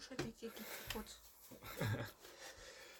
[0.00, 0.52] Kuscheldecke geht
[0.88, 1.20] kaputt.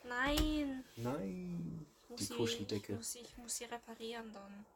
[0.04, 0.84] Nein.
[0.96, 1.86] Nein.
[2.04, 2.92] Ich muss Die Kuscheldecke.
[2.92, 4.66] Ich muss, sie- ich muss sie reparieren dann.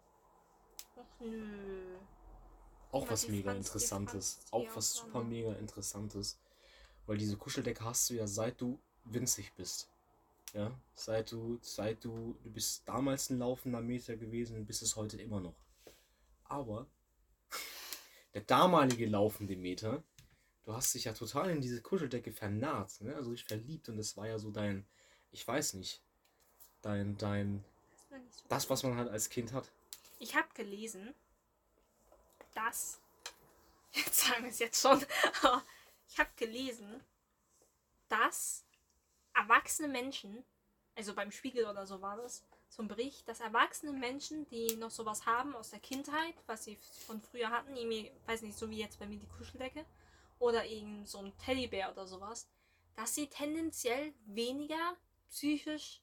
[0.96, 1.96] Och nö.
[2.92, 4.34] Auch was die mega Franz- die Interessantes.
[4.34, 6.38] Franz, die Auch was super mega Interessantes.
[7.06, 9.88] Weil diese Kuscheldecke hast du ja seit du winzig bist.
[10.54, 14.94] Ja, seit du, seit du, du bist damals ein laufender Meter gewesen und bist es
[14.94, 15.56] heute immer noch.
[16.44, 16.86] Aber
[18.34, 20.02] der damalige laufende Meter,
[20.64, 23.14] du hast dich ja total in diese Kuscheldecke vernarrt, ne?
[23.14, 24.86] Also ich verliebt und das war ja so dein,
[25.30, 26.00] ich weiß nicht,
[26.82, 27.64] dein, dein,
[28.10, 29.70] Das, so das, was man halt als Kind hat.
[30.18, 31.14] Ich habe gelesen,
[32.54, 33.00] dass.
[33.92, 34.98] Jetzt sagen wir es jetzt schon.
[36.08, 37.00] ich habe gelesen,
[38.08, 38.64] dass
[39.34, 40.44] erwachsene Menschen,
[40.96, 42.42] also beim Spiegel oder so war das,
[42.78, 47.20] ein Bericht, dass erwachsene Menschen, die noch sowas haben aus der Kindheit, was sie von
[47.20, 49.84] früher hatten, irgendwie, weiß nicht, so wie jetzt bei mir die Kuscheldecke,
[50.44, 52.48] oder irgend so ein Teddybär oder sowas,
[52.96, 54.96] dass sie tendenziell weniger
[55.28, 56.02] psychisch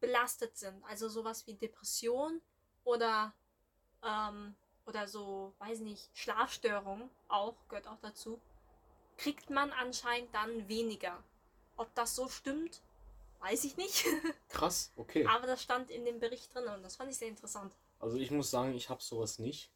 [0.00, 0.82] belastet sind.
[0.84, 2.40] Also sowas wie Depression
[2.84, 3.34] oder
[4.02, 4.54] ähm,
[4.86, 8.40] oder so, weiß nicht, Schlafstörungen auch, gehört auch dazu,
[9.16, 11.22] kriegt man anscheinend dann weniger.
[11.76, 12.80] Ob das so stimmt,
[13.40, 14.04] weiß ich nicht.
[14.48, 15.26] Krass, okay.
[15.26, 17.76] Aber das stand in dem Bericht drin und das fand ich sehr interessant.
[17.98, 19.70] Also ich muss sagen, ich habe sowas nicht.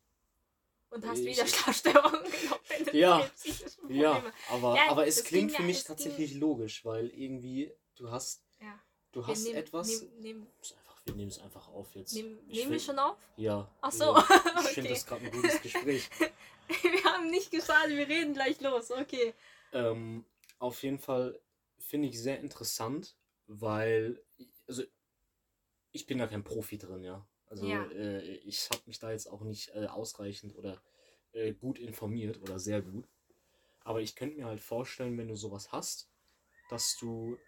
[0.95, 2.23] Und hast wieder Schlafstörungen
[2.93, 3.29] Ja,
[3.89, 7.73] Ja, aber, Ja, aber es klingt für ja- mich es ging- tatsächlich logisch, weil irgendwie
[7.97, 8.79] du hast, Ja.
[9.13, 10.03] du hast nehmen- etwas.
[10.19, 12.13] Nehmen, Ist einfach, wir nehmen es einfach auf jetzt.
[12.15, 13.17] nehmen, wir schon auf?
[13.37, 13.69] Ja.
[13.81, 14.17] Ach so.
[14.65, 14.75] Ich okay.
[14.75, 16.09] finde das gerade ein gutes Gespräch.
[16.83, 18.91] Wir haben nicht geschadet, wir reden gleich los.
[18.91, 19.35] Okay.
[19.73, 20.25] ähm,
[20.59, 21.39] auf jeden Fall
[21.79, 23.15] finde ich sehr interessant,
[23.47, 24.25] weil,
[24.67, 24.83] also
[25.93, 27.23] ich bin da kein Profi drin, ja.
[27.55, 27.85] Also Ja.
[27.93, 30.83] äh, ich habe mich da jetzt auch nicht äh, ausreichend oder
[31.33, 33.07] äh, gut informiert oder sehr gut.
[33.85, 36.11] Aber ich könnte mir halt vorstellen, wenn du sowas hast,
[36.69, 37.39] dass du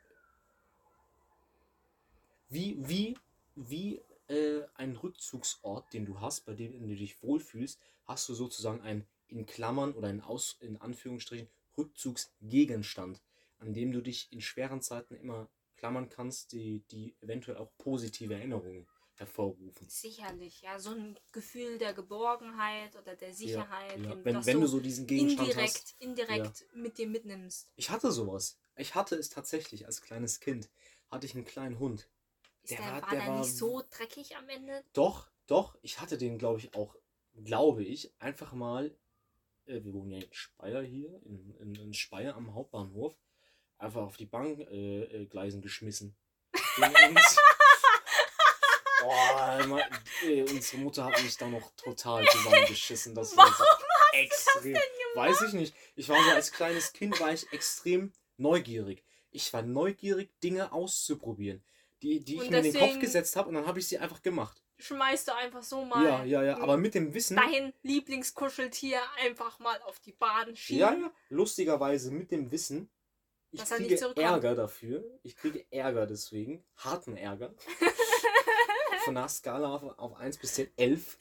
[2.48, 3.18] wie, wie,
[3.56, 8.82] wie äh, ein Rückzugsort, den du hast, bei dem du dich wohlfühlst, hast du sozusagen
[8.82, 13.20] einen in Klammern oder in, Aus, in Anführungsstrichen Rückzugsgegenstand,
[13.58, 18.34] an dem du dich in schweren Zeiten immer klammern kannst, die, die eventuell auch positive
[18.34, 18.86] Erinnerungen
[19.18, 19.88] hervorrufen.
[19.88, 24.66] Sicherlich, ja, so ein Gefühl der Geborgenheit oder der Sicherheit, Ja, den- wenn, wenn du
[24.66, 25.96] so diesen Gegenstand indirekt, hast.
[26.00, 27.70] indirekt mit dir mitnimmst.
[27.76, 28.58] Ich hatte sowas.
[28.76, 30.68] Ich hatte es tatsächlich als kleines Kind.
[31.10, 32.08] Hatte ich einen kleinen Hund.
[32.62, 34.84] Ist Der der, war- der der war- nicht so dreckig am Ende?
[34.92, 36.96] Doch, doch, ich hatte den, glaube ich, auch,
[37.44, 38.94] glaube ich, einfach mal,
[39.66, 43.16] äh, wir wohnen ja in Speyer hier, in, in, in Speyer am Hauptbahnhof,
[43.78, 46.16] einfach auf die Bankgleisen äh, äh, geschmissen.
[49.06, 49.80] Boah, immer,
[50.24, 53.14] äh, unsere Mutter hat mich da noch total zusammengeschissen.
[53.14, 53.64] Das war so
[54.12, 54.76] extrem.
[55.14, 55.74] Weiß ich nicht.
[55.94, 59.04] Ich war so als kleines Kind war ich extrem neugierig.
[59.30, 61.62] Ich war neugierig, Dinge auszuprobieren,
[62.02, 64.22] die, die ich mir in den Kopf gesetzt habe und dann habe ich sie einfach
[64.22, 64.62] gemacht.
[64.78, 67.36] Schmeißt du einfach so mal Ja, ja, ja, aber mit dem Wissen.
[67.36, 70.80] dein Lieblingskuscheltier einfach mal auf die Bahn schieben.
[70.80, 72.90] Ja, ja, lustigerweise mit dem Wissen.
[73.52, 74.12] Ich kriege.
[74.16, 75.04] Ärger dafür.
[75.22, 76.62] Ich kriege Ärger deswegen.
[76.76, 77.54] Harten Ärger.
[79.06, 81.18] Von einer Skala auf, auf 1 bis 10, 11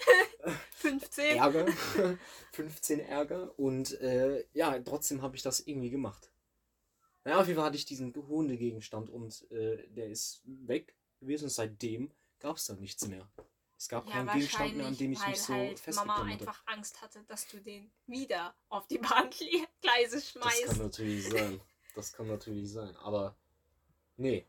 [0.77, 1.37] 15.
[1.37, 1.67] Ärger.
[2.51, 3.57] 15 Ärger.
[3.57, 6.31] Und äh, ja, trotzdem habe ich das irgendwie gemacht.
[7.23, 11.45] Naja, auf jeden Fall hatte ich diesen Hundegegenstand und äh, der ist weg gewesen.
[11.45, 13.27] Und seitdem gab es dann nichts mehr.
[13.77, 16.29] Es gab Ja, keinen Gegenstand mehr, an dem ich mich so halt Mama festgeklemmt habe.
[16.31, 20.77] einfach Angst hatte, dass du den wieder auf die Bahngleise Das kann schmeißt.
[20.77, 21.61] natürlich sein.
[21.95, 22.95] Das kann natürlich sein.
[22.97, 23.35] Aber
[24.17, 24.45] nee,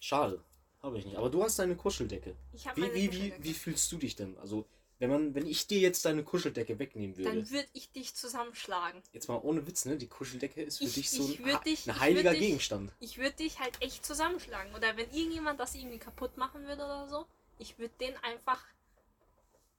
[0.00, 0.44] schade.
[0.82, 1.16] Habe ich nicht.
[1.16, 2.34] Aber du hast deine Kuscheldecke.
[2.52, 3.44] Ich hab Wie, meine wie, wie, Kuscheldecke.
[3.44, 4.36] wie fühlst du dich denn?
[4.38, 4.64] Also,
[4.98, 9.02] wenn man, wenn ich dir jetzt deine Kuscheldecke wegnehmen würde, Dann würde ich dich zusammenschlagen.
[9.12, 9.96] jetzt mal ohne Witz, ne?
[9.96, 12.92] Die Kuscheldecke ist für Ich- dich so ein, ha- dich- ein heiliger dich- Gegenstand.
[13.00, 14.74] Ich würde dich halt echt zusammenschlagen.
[14.74, 17.26] Oder wenn irgendjemand das irgendwie kaputt machen würde oder so,
[17.58, 18.62] ich würde den einfach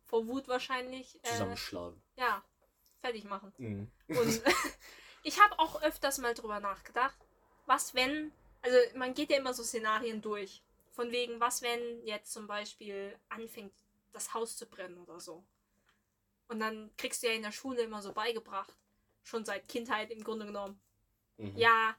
[0.06, 2.02] vor Wut wahrscheinlich äh, Zusammenschlagen.
[2.18, 2.44] ja,
[3.02, 3.54] fertig machen.
[3.58, 3.88] Mhm.
[4.08, 4.42] Und
[5.24, 7.16] ich habe auch öfters mal drüber nachgedacht,
[7.66, 8.32] was wenn,
[8.62, 10.62] also man geht ja immer so Szenarien durch.
[11.02, 13.74] Von wegen, was wenn jetzt zum Beispiel anfängt,
[14.14, 15.44] das Haus zu brennen oder so.
[16.48, 18.72] Und dann kriegst du ja in der Schule immer so beigebracht,
[19.24, 20.80] schon seit Kindheit im Grunde genommen,
[21.38, 21.58] Mhm.
[21.58, 21.96] ja,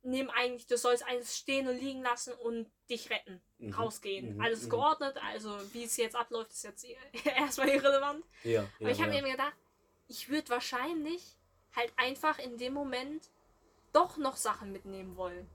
[0.00, 3.74] nimm eigentlich, du sollst alles stehen und liegen lassen und dich retten, Mhm.
[3.74, 4.36] rausgehen.
[4.36, 4.40] Mhm.
[4.40, 4.70] Alles Mhm.
[4.70, 6.86] geordnet, also wie es jetzt abläuft, ist jetzt
[7.36, 8.24] erstmal irrelevant.
[8.42, 9.20] Ja, Aber ja, ich habe ja.
[9.20, 9.56] mir gedacht,
[10.06, 11.36] ich würde wahrscheinlich
[11.76, 13.28] halt einfach in dem Moment
[13.92, 15.46] doch noch Sachen mitnehmen wollen.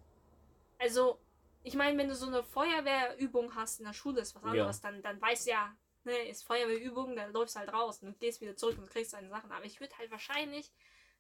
[0.77, 1.17] Also,
[1.63, 4.49] ich meine, wenn du so eine Feuerwehrübung hast in der Schule, ist was Ja.
[4.51, 8.19] anderes, dann, dann weißt du ja, ne, ist Feuerwehrübung, dann läufst du halt raus und
[8.19, 9.51] gehst wieder zurück und kriegst deine Sachen.
[9.51, 10.71] Aber ich würde halt wahrscheinlich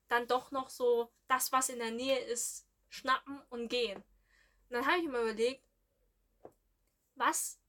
[0.09, 3.97] dann doch noch so das, was in der Nähe ist, schnappen und gehen.
[4.69, 5.63] Und dann habe ich mir überlegt,
[7.15, 7.59] was,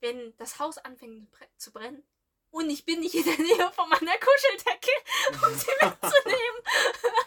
[0.00, 2.02] wenn das Haus anfängt zu brennen
[2.50, 4.90] und ich bin nicht in der Nähe von meiner Kuscheldecke,
[5.46, 6.62] um sie mitzunehmen.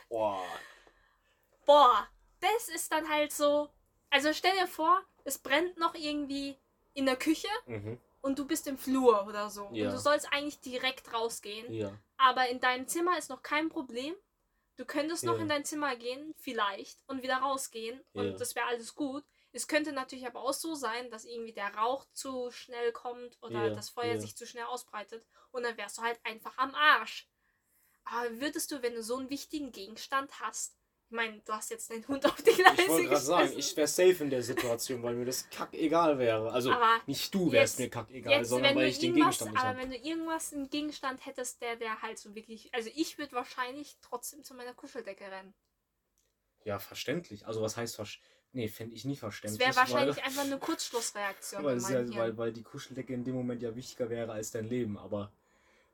[0.10, 0.46] Boah.
[1.66, 2.08] Boah,
[2.40, 3.70] das ist dann halt so.
[4.10, 6.58] Also stell dir vor, es brennt noch irgendwie
[6.94, 8.00] in der Küche Mhm.
[8.22, 9.70] und du bist im Flur oder so.
[9.74, 9.88] Ja.
[9.88, 11.72] Und du sollst eigentlich direkt rausgehen.
[11.74, 11.92] Ja.
[12.18, 14.16] Aber in deinem Zimmer ist noch kein Problem.
[14.78, 15.42] Du könntest noch Ja.
[15.42, 18.02] in dein Zimmer gehen, vielleicht, und wieder rausgehen.
[18.14, 19.24] Und das wäre alles gut.
[19.54, 23.70] Es könnte natürlich aber auch so sein, dass irgendwie der Rauch zu schnell kommt oder
[23.74, 25.26] das Feuer sich zu schnell ausbreitet.
[25.52, 27.30] Und dann wärst du halt einfach am Arsch.
[28.04, 30.76] Aber würdest du, wenn du so einen wichtigen Gegenstand hast,
[31.08, 33.78] ich meine, du hast jetzt deinen Hund auf die Leiste Ich wollte gerade sagen, ich
[33.78, 36.52] wäre safe in der Situation, weil mir das kack egal wäre.
[36.52, 39.52] Also Aber nicht du wärst jetzt- mir kack egal, Jetzt, sondern weil ich den Gegenstand
[39.52, 39.80] nicht aber habe.
[39.82, 43.98] wenn du irgendwas, einen Gegenstand hättest, der, der halt so wirklich, also ich würde wahrscheinlich
[44.02, 45.54] trotzdem zu meiner Kuscheldecke rennen.
[46.64, 47.46] Ja, verständlich.
[47.46, 48.32] Also was heißt verständlich?
[48.54, 49.60] Nee, fände ich nie Das verständlich.
[49.60, 51.62] wäre wahrscheinlich weil, einfach eine Kurzschlussreaktion.
[51.66, 54.66] weil, es ja, weil, weil die Kuscheldecke in dem Moment ja wichtiger wäre als dein
[54.66, 54.98] Leben.
[54.98, 55.30] Aber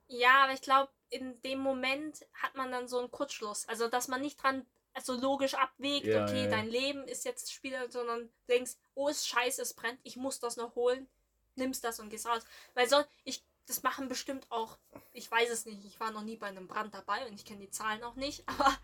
[0.08, 3.68] ja, aber ich glaube, in dem Moment hat man dann so einen Kurzschluss.
[3.68, 7.52] Also, dass man nicht dran also logisch abwägt, Ja, okay, ja, dein Leben ist jetzt
[7.54, 11.08] Spieler, sondern denkst, oh, ist scheiße, es brennt, ich muss das noch holen,
[11.56, 12.44] nimmst das und gehst raus.
[12.74, 14.78] Weil so, ich, das machen bestimmt auch,
[15.14, 17.60] ich weiß es nicht, ich war noch nie bei einem Brand dabei und ich kenne
[17.62, 18.78] die Zahlen auch nicht, aber,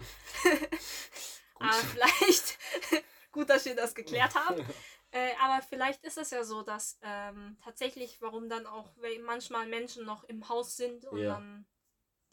[1.56, 2.58] aber vielleicht,
[3.32, 4.66] gut, dass wir das geklärt haben.
[5.12, 8.90] Äh, aber vielleicht ist es ja so, dass ähm, tatsächlich, warum dann auch
[9.24, 11.36] manchmal Menschen noch im Haus sind und Ja.
[11.36, 11.66] dann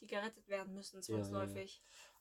[0.01, 1.25] die gerettet werden müssen, ja, ja.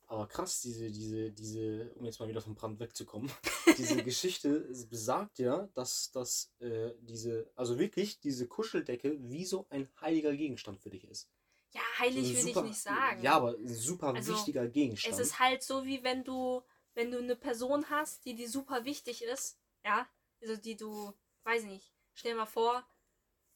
[0.08, 3.32] Aber krass, diese, diese, diese, um jetzt mal wieder vom Brand wegzukommen,
[3.78, 9.90] diese Geschichte besagt ja, dass, dass äh, diese, also wirklich diese Kuscheldecke wie so ein
[10.02, 11.30] heiliger Gegenstand für dich ist.
[11.72, 13.22] Ja, So heilig ein würde ich nicht sagen.
[13.24, 15.14] Ja, aber ein super Also, wichtiger Gegenstand.
[15.14, 16.62] Es ist halt so, wie wenn du,
[16.94, 20.08] wenn du eine Person hast, die dir super wichtig ist, ja,
[20.42, 21.14] also die du,
[21.44, 22.86] weiß nicht, stell dir mal vor,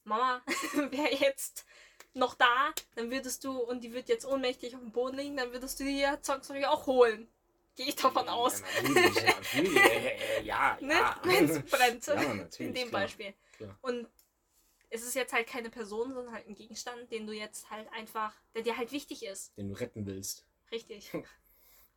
[0.03, 0.41] Mama
[0.91, 1.65] wäre jetzt
[2.13, 5.51] noch da, dann würdest du, und die wird jetzt ohnmächtig auf dem Boden liegen, dann
[5.51, 7.27] würdest du die ja zwangsläufig auch holen.
[7.75, 8.63] Gehe ich davon aus.
[8.83, 10.93] Ja, natürlich, äh, äh, ja, Ne?
[10.95, 11.19] ja.
[11.23, 12.07] Wenn es brennt.
[12.07, 13.33] Ja, natürlich, In dem klar, Beispiel.
[13.55, 13.77] klar.
[13.81, 14.07] Und
[14.89, 18.33] es ist jetzt halt keine Person, sondern halt ein Gegenstand, den du jetzt halt einfach,
[18.55, 19.55] der dir halt wichtig ist.
[19.57, 20.45] Den du retten willst.
[20.71, 21.11] Richtig.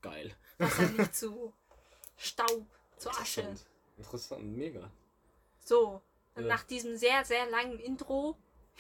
[0.03, 0.37] Geil.
[0.59, 1.55] Dass er nicht zu
[2.19, 2.67] Staub,
[2.99, 3.41] zu Asche.
[3.41, 3.67] Interessant.
[3.97, 4.91] Interessant, mega.
[5.65, 6.03] So,
[6.35, 6.49] und Ja.
[6.49, 8.37] nach diesem sehr, sehr langen Intro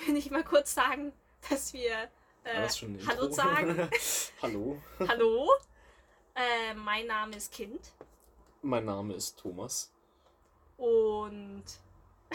[0.07, 1.13] will ich mal kurz sagen,
[1.49, 2.09] dass wir
[2.45, 2.69] äh,
[3.07, 3.31] Hallo Intro?
[3.33, 3.91] sagen.
[4.43, 4.83] Hallo.
[5.07, 5.51] Hallo,
[6.35, 7.81] äh, mein Name ist Kind
[8.63, 9.93] Mein Name ist Thomas.
[10.77, 11.65] und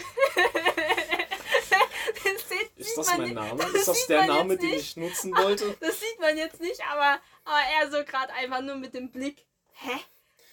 [2.76, 3.56] das Ist das mein Name?
[3.58, 5.76] das Ist das der Name, den ich nutzen wollte?
[5.80, 9.44] Das sieht man jetzt nicht, aber, aber eher so gerade einfach nur mit dem Blick.
[9.72, 9.98] Hä?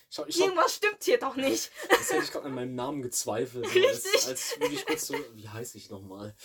[0.10, 1.72] Ich hab, ich hab, Irgendwas stimmt hier doch nicht.
[1.90, 3.66] jetzt hätte ich gerade an meinem Namen gezweifelt.
[3.66, 4.14] Richtig.
[4.14, 6.36] als, als würde ich kurz so, wie heiße ich nochmal?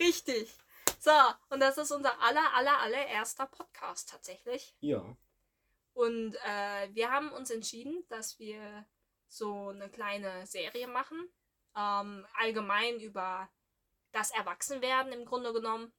[0.00, 0.48] Richtig.
[1.08, 1.14] So,
[1.54, 4.74] und das ist unser aller, aller, allererster Podcast tatsächlich.
[4.80, 5.16] Ja.
[5.94, 8.84] Und äh, wir haben uns entschieden, dass wir
[9.26, 11.16] so eine kleine Serie machen.
[11.74, 13.48] Ähm, allgemein über
[14.12, 15.94] das Erwachsenwerden im Grunde genommen.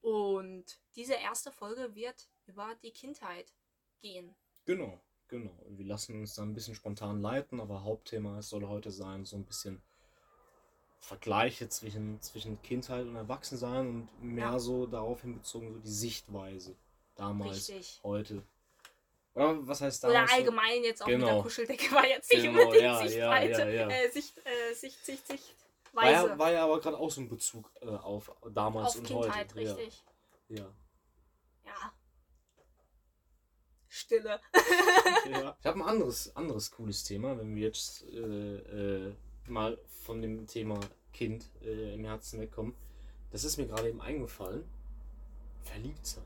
[0.00, 0.64] Und
[0.94, 3.52] diese erste Folge wird über die Kindheit
[4.00, 4.34] gehen.
[4.64, 4.98] Genau,
[5.28, 5.52] genau.
[5.66, 9.36] Und wir lassen uns da ein bisschen spontan leiten, aber Hauptthema soll heute sein, so
[9.36, 9.82] ein bisschen
[11.00, 14.58] Vergleiche zwischen, zwischen Kindheit und Erwachsensein und mehr Ja.
[14.58, 16.76] so darauf hinbezogen, so die Sichtweise
[17.14, 18.00] damals, Richtig.
[18.02, 18.42] heute.
[19.34, 20.30] Oder was heißt Oder damals?
[20.30, 21.34] so- allgemein jetzt auch mit Genau.
[21.34, 23.70] der Kuscheldecke war jetzt nicht Genau, unbedingt ja, Sichtweite.
[23.74, 23.88] ja.
[23.88, 25.54] Äh, Sicht, äh, Sicht, Sicht, Sichtweise.
[25.92, 29.06] War ja, war ja aber gerade auch so ein Bezug äh, auf damals Auf und
[29.06, 29.56] Kindheit, heute.
[29.56, 30.04] richtig.
[30.48, 30.56] Ja.
[30.58, 30.74] Ja.
[31.66, 31.92] Ja.
[33.88, 34.40] Stille.
[35.30, 35.56] Ja.
[35.60, 38.16] Ich habe ein anderes, anderes cooles Thema, wenn wir jetzt äh,
[39.08, 39.16] äh,
[39.48, 40.80] mal von dem Thema
[41.12, 42.74] Kind äh, im Herzen wegkommen.
[43.30, 44.64] Das ist mir gerade eben eingefallen.
[45.62, 46.24] Verliebt sein.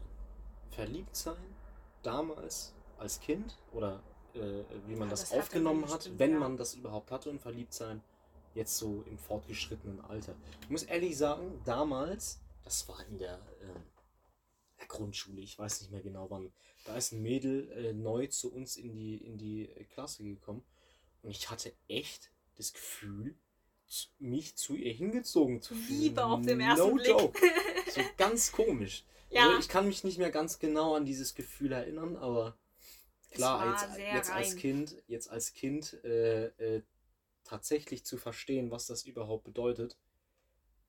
[0.71, 1.37] Verliebt sein
[2.03, 4.03] damals als Kind oder
[4.35, 6.39] äh, wie man Ja, das, das aufgenommen hat, bestimmt, wenn ja.
[6.39, 8.03] man das überhaupt hatte und verliebt sein
[8.55, 10.35] jetzt so im fortgeschrittenen Alter.
[10.63, 13.83] Ich muss ehrlich sagen, damals, das war in der, ähm,
[14.79, 16.53] der Grundschule, ich weiß nicht mehr genau wann,
[16.85, 20.65] da ist ein Mädel äh, neu zu uns in die, in die äh, Klasse gekommen
[21.23, 22.31] und ich hatte echt
[22.61, 23.35] das Gefühl,
[24.19, 26.01] mich zu ihr hingezogen zu fühlen.
[26.01, 27.09] Liebe auf den ersten no Blick.
[27.09, 27.41] Joke.
[27.91, 29.05] So ganz komisch.
[29.31, 29.47] Ja.
[29.47, 32.57] Also ich kann mich nicht mehr ganz genau an dieses Gefühl erinnern, aber
[33.33, 34.57] klar, jetzt, jetzt als.
[34.57, 36.83] Kind, jetzt als Kind äh, äh,
[37.43, 39.97] tatsächlich zu verstehen, was das überhaupt bedeutet,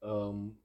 [0.04, 0.60] ähm,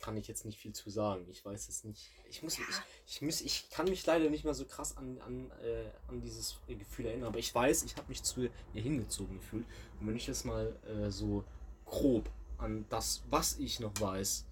[0.00, 1.26] kann ich jetzt nicht viel zu sagen.
[1.30, 2.10] Ich weiß es nicht.
[2.28, 2.64] Ich muss, Ja.
[2.68, 6.20] ich, ich, muss, ich kann mich leider nicht mehr so krass an, an, äh, an
[6.20, 7.28] dieses Gefühl erinnern.
[7.28, 8.42] Aber ich weiß, ich habe mich zu
[8.74, 9.66] ihr hingezogen gefühlt.
[10.00, 11.44] Und wenn ich das mal äh, so
[11.84, 14.44] grob an das, was ich noch weiß,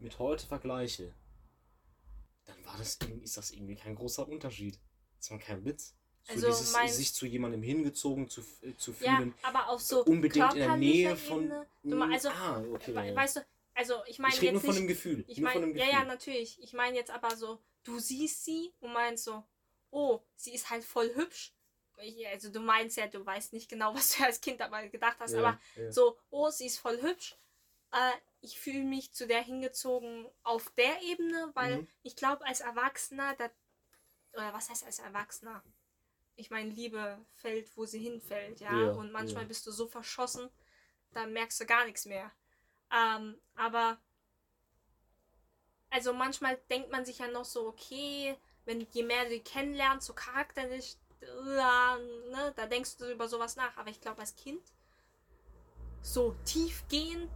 [0.00, 1.12] mit heute vergleiche,
[2.44, 4.78] dann war das, irgendwie- ist das irgendwie kein großer Unterschied.
[5.18, 5.94] Das war kein Witz.
[6.28, 9.80] So Also dieses, mein- sich zu jemandem hingezogen zu, äh, zu Ja, fühlen, aber auf
[9.80, 11.44] so unbedingt in der Nähe von.
[11.44, 11.66] Ebene.
[11.84, 12.94] Du me- also, ah, okay.
[12.94, 13.14] We- ja.
[13.14, 13.40] Weißt du,
[13.76, 15.24] also ich meine ich rede jetzt nur von dem Gefühl.
[15.28, 16.60] ich meine, ja, ja, natürlich.
[16.62, 19.44] Ich meine jetzt aber so, du siehst sie und meinst so,
[19.90, 21.54] oh, sie ist halt voll hübsch.
[21.98, 25.16] Ich, also du meinst ja, du weißt nicht genau, was du als Kind dabei gedacht
[25.20, 25.92] hast, Ja, aber ja.
[25.92, 27.36] so, oh, sie ist voll hübsch.
[27.92, 31.88] Äh, ich fühle mich zu der hingezogen auf der Ebene, weil Mhm.
[32.02, 33.50] ich glaube, als Erwachsener, da,
[34.34, 35.62] oder was heißt als Erwachsener?
[36.36, 38.86] Ich meine, Liebe fällt, wo sie hinfällt, ja.
[38.86, 40.50] Ja, und manchmal bist du so verschossen,
[41.12, 42.30] da merkst du gar nichts mehr.
[42.92, 43.98] Ähm, aber
[45.90, 50.12] also manchmal denkt man sich ja noch so, okay, wenn je mehr du kennenlernst, so
[50.12, 51.26] charakterlich, äh,
[52.30, 53.76] ne, da denkst du über sowas nach.
[53.76, 54.60] Aber ich glaube, als Kind,
[56.02, 57.30] so tiefgehend,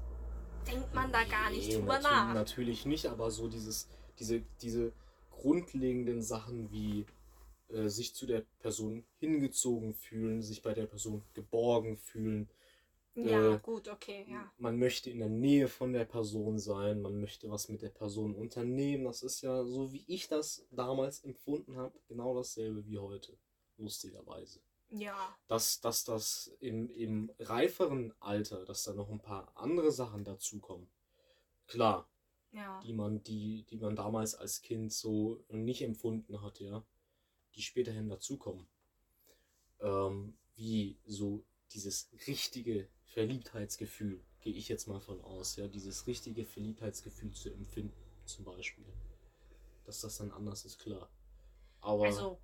[0.66, 2.34] denkt man da gar nicht Nee, drüber natürlich, nach.
[2.34, 3.88] Natürlich nicht, aber so dieses,
[4.18, 4.92] diese, diese
[5.30, 7.06] grundlegenden Sachen wie
[7.68, 12.48] äh, sich zu der Person hingezogen fühlen, sich bei der Person geborgen fühlen.
[13.14, 14.52] Ja, äh, gut, okay, ja.
[14.58, 18.34] Man möchte in der Nähe von der Person sein, man möchte was mit der Person
[18.34, 19.04] unternehmen.
[19.04, 23.36] Das ist ja so, wie ich das damals empfunden habe, genau dasselbe wie heute.
[23.76, 24.60] Lustigerweise.
[24.90, 30.24] Ja, dass, dass das im, im reiferen Alter, dass da noch ein paar andere Sachen
[30.24, 30.88] dazukommen.
[31.66, 32.08] Klar,
[32.52, 32.80] ja.
[32.84, 36.84] die man, die, die man damals als Kind so nicht empfunden hat, ja,
[37.54, 38.66] die späterhin dazukommen.
[39.80, 46.44] Ähm, wie so dieses richtige Verliebtheitsgefühl, gehe ich jetzt mal von aus, ja, dieses richtige
[46.44, 47.92] Verliebtheitsgefühl zu empfinden,
[48.24, 48.84] zum Beispiel.
[49.84, 51.10] Dass das dann anders ist, klar.
[51.80, 52.40] Aber Also,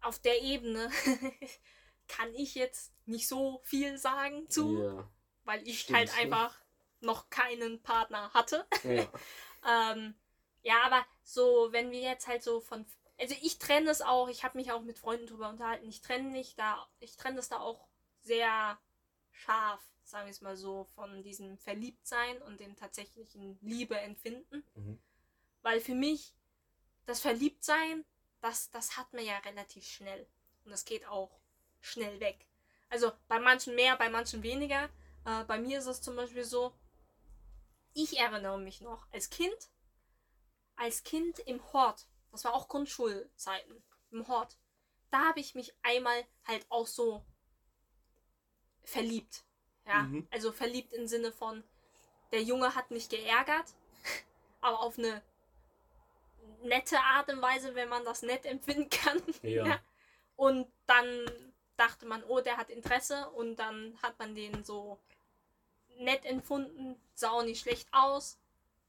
[0.00, 0.90] auf der Ebene
[2.08, 5.10] kann ich jetzt nicht so viel sagen zu, ja,
[5.44, 5.98] weil ich stimmt.
[5.98, 6.60] halt einfach
[7.00, 8.66] noch keinen Partner hatte.
[8.84, 9.10] ja,
[9.66, 10.14] Ähm,
[10.62, 12.86] ja, aber so, wenn wir jetzt halt so von.
[13.20, 15.88] Also ich trenne es auch, ich habe mich auch mit Freunden drüber unterhalten.
[15.88, 17.88] Ich trenne nicht da, ich trenne das da auch
[18.22, 18.78] sehr
[19.38, 24.64] scharf, sagen wir es mal so, von diesem Verliebtsein und dem tatsächlichen Liebe empfinden.
[24.74, 24.98] Mhm.
[25.62, 26.34] Weil für mich
[27.06, 28.04] das Verliebtsein,
[28.40, 30.26] das, das hat man ja relativ schnell.
[30.64, 31.40] Und das geht auch
[31.80, 32.46] schnell weg.
[32.90, 34.88] Also bei manchen mehr, bei manchen weniger.
[35.24, 36.74] Äh, bei mir ist es zum Beispiel so,
[37.94, 39.70] ich erinnere mich noch als Kind,
[40.76, 44.56] als Kind im Hort, das war auch Grundschulzeiten, im Hort,
[45.10, 47.24] da habe ich mich einmal halt auch so
[48.88, 49.44] verliebt.
[49.86, 50.26] Ja, Mhm.
[50.30, 51.62] also verliebt im Sinne von,
[52.32, 53.66] der Junge hat mich geärgert,
[54.60, 55.22] aber auf eine
[56.62, 59.22] nette Art und Weise, wenn man das nett empfinden kann.
[59.42, 59.80] Ja.
[60.36, 61.30] Und dann
[61.76, 64.98] dachte man, oh, der hat Interesse und dann hat man den so
[65.98, 68.38] nett empfunden, sah auch nicht schlecht aus.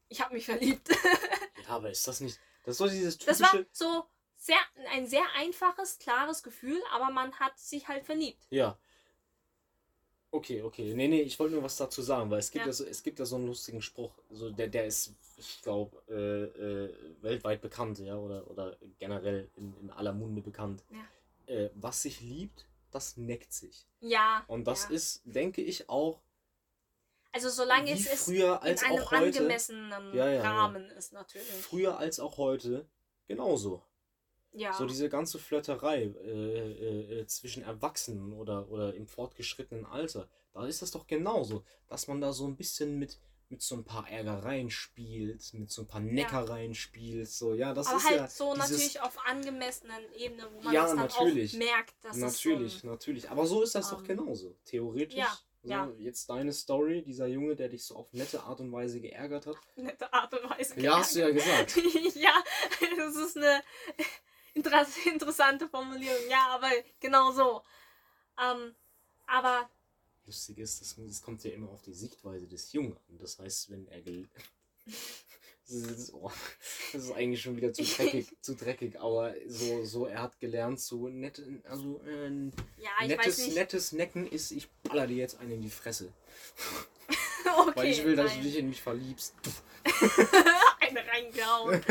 [0.10, 0.90] Ich habe mich verliebt.
[1.68, 2.40] Ja, aber ist das nicht.
[2.64, 3.58] Das ist doch dieses Das typische.
[3.60, 4.06] war so
[4.38, 4.58] sehr,
[4.92, 8.44] ein sehr einfaches, klares Gefühl, aber man hat sich halt verliebt.
[8.50, 8.76] Ja.
[10.32, 10.94] Okay, okay.
[10.94, 12.70] Nee, nee, ich wollte nur was dazu sagen, weil es gibt Ja.
[12.70, 15.98] ja, so, es gibt ja so einen lustigen Spruch, so der, der ist, ich glaube,
[16.08, 20.84] äh, äh, weltweit bekannt, ja, oder, oder generell in, in aller Munde bekannt.
[20.92, 21.56] Ja.
[21.56, 23.88] Äh, was sich liebt, das neckt sich.
[24.02, 24.44] Ja.
[24.48, 24.96] Und das ja.
[24.96, 26.22] ist, denke ich, auch
[27.32, 29.40] Also solange es ist früher in als einem auch heute.
[29.40, 30.42] angemessenen ja.
[30.42, 31.48] Rahmen ist natürlich.
[31.48, 32.88] Früher als auch heute
[33.28, 33.84] genauso.
[34.52, 34.74] Ja.
[34.74, 40.66] So diese ganze Flirterei äh, äh, äh, zwischen Erwachsenen oder, oder im fortgeschrittenen Alter, da
[40.66, 44.10] ist das doch genauso, dass man da so ein bisschen mit, mit so ein paar
[44.10, 48.28] Ärgereien spielt, mit so ein paar Neckereien spielt, so, ja, das aber ist halt ja
[48.28, 51.54] so dieses, natürlich auf angemessenen Ebene, wo man Ja, das dann natürlich.
[51.54, 55.16] auch merkt, dass natürlich, es so natürlich, aber so ist das doch ähm, genauso, theoretisch.
[55.18, 55.92] ja, so, ja.
[55.98, 59.58] Jetzt deine Story, dieser Junge, der dich so auf nette Art und Weise geärgert hat.
[59.76, 61.76] nette Art und Weise Ja, hast du ja gesagt.
[62.16, 62.34] ja,
[62.98, 63.62] das ist eine
[65.06, 66.30] interessante Formulierung.
[66.30, 67.62] Ja, aber genau so.
[68.42, 68.76] Ähm,
[69.28, 69.70] aber
[70.26, 73.18] Lustig ist, das, das kommt ja immer auf die Sichtweise des Jungen an.
[73.18, 74.02] Das heißt, wenn er
[74.86, 76.32] das, ist, oh,
[76.94, 80.80] das ist eigentlich schon wieder zu dreckig, zu dreckig, aber so, so er hat gelernt,
[80.80, 82.30] so nett, also äh,
[82.78, 86.14] ja, ich weiß nettes, nettes Necken ist, ich baller dir jetzt einen in die Fresse.
[87.46, 89.34] okay, weil ich will, dass du dich in mich verliebst.
[90.80, 91.84] eine reingehauen.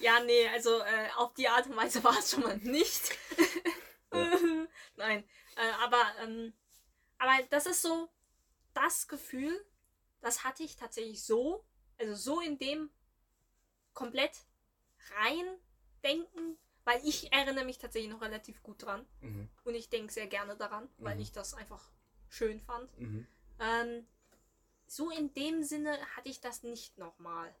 [0.00, 3.16] Ja, nee, also äh, auf die Art und Weise war es schon mal nicht.
[4.96, 5.24] Nein,
[5.56, 6.52] äh, aber, ähm,
[7.18, 8.08] aber das ist so
[8.74, 9.64] das Gefühl,
[10.20, 11.64] das hatte ich tatsächlich so
[11.98, 12.90] also so in dem
[13.92, 14.46] komplett
[15.16, 15.58] rein
[16.04, 19.06] denken, weil ich erinnere mich tatsächlich noch relativ gut dran.
[19.20, 19.48] Mhm.
[19.64, 21.22] Und ich denke sehr gerne daran, weil Mhm.
[21.22, 21.90] ich das einfach
[22.28, 22.96] schön fand.
[22.98, 23.26] Mhm.
[23.58, 24.06] Ähm,
[24.86, 27.54] so in dem Sinne hatte ich das nicht nochmal.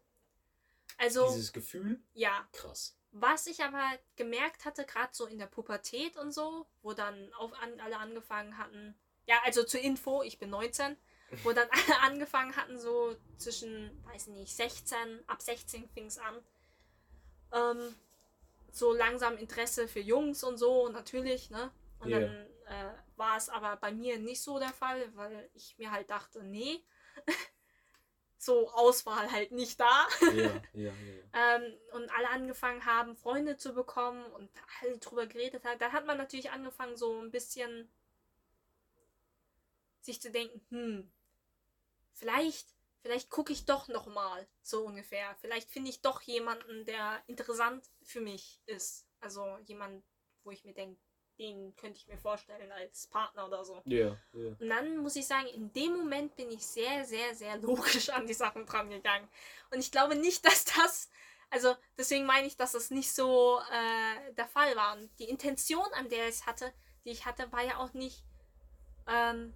[0.98, 2.46] Also, Dieses Gefühl, ja.
[2.52, 2.96] krass.
[3.12, 3.82] Was ich aber
[4.16, 8.58] gemerkt hatte, gerade so in der Pubertät und so, wo dann auf an, alle angefangen
[8.58, 8.94] hatten,
[9.26, 10.96] ja, also zur Info, ich bin 19,
[11.44, 16.42] wo dann alle angefangen hatten, so zwischen, weiß nicht, 16, ab 16 fing es an,
[17.52, 17.94] ähm,
[18.72, 21.70] so langsam Interesse für Jungs und so, natürlich, ne?
[22.00, 22.20] Und Ja.
[22.20, 26.10] dann äh, war es aber bei mir nicht so der Fall, weil ich mir halt
[26.10, 26.84] dachte, nee,
[28.38, 30.06] so Auswahl halt nicht da.
[30.20, 31.56] Ja, ja, ja.
[31.56, 34.48] Ähm, und alle angefangen haben, Freunde zu bekommen und
[34.80, 37.90] alle drüber geredet haben, dann hat man natürlich angefangen, so ein bisschen
[40.00, 41.12] sich zu denken, hm,
[42.14, 42.68] vielleicht,
[43.02, 45.36] vielleicht gucke ich doch noch mal, so ungefähr.
[45.40, 49.06] Vielleicht finde ich doch jemanden, der interessant für mich ist.
[49.20, 50.02] Also jemand,
[50.44, 51.00] wo ich mir denke,
[51.38, 53.80] den könnte ich mir vorstellen als Partner oder so.
[53.84, 54.48] Ja, ja.
[54.58, 58.26] Und dann muss ich sagen, in dem Moment bin ich sehr, sehr, sehr logisch an
[58.26, 59.28] die Sachen dran gegangen.
[59.70, 61.10] Und ich glaube nicht, dass das,
[61.50, 64.96] also deswegen meine ich, dass das nicht so äh, der Fall war.
[64.96, 66.72] Und die Intention, an der ich es hatte,
[67.04, 68.24] die ich hatte, war ja auch nicht,
[69.06, 69.54] ähm,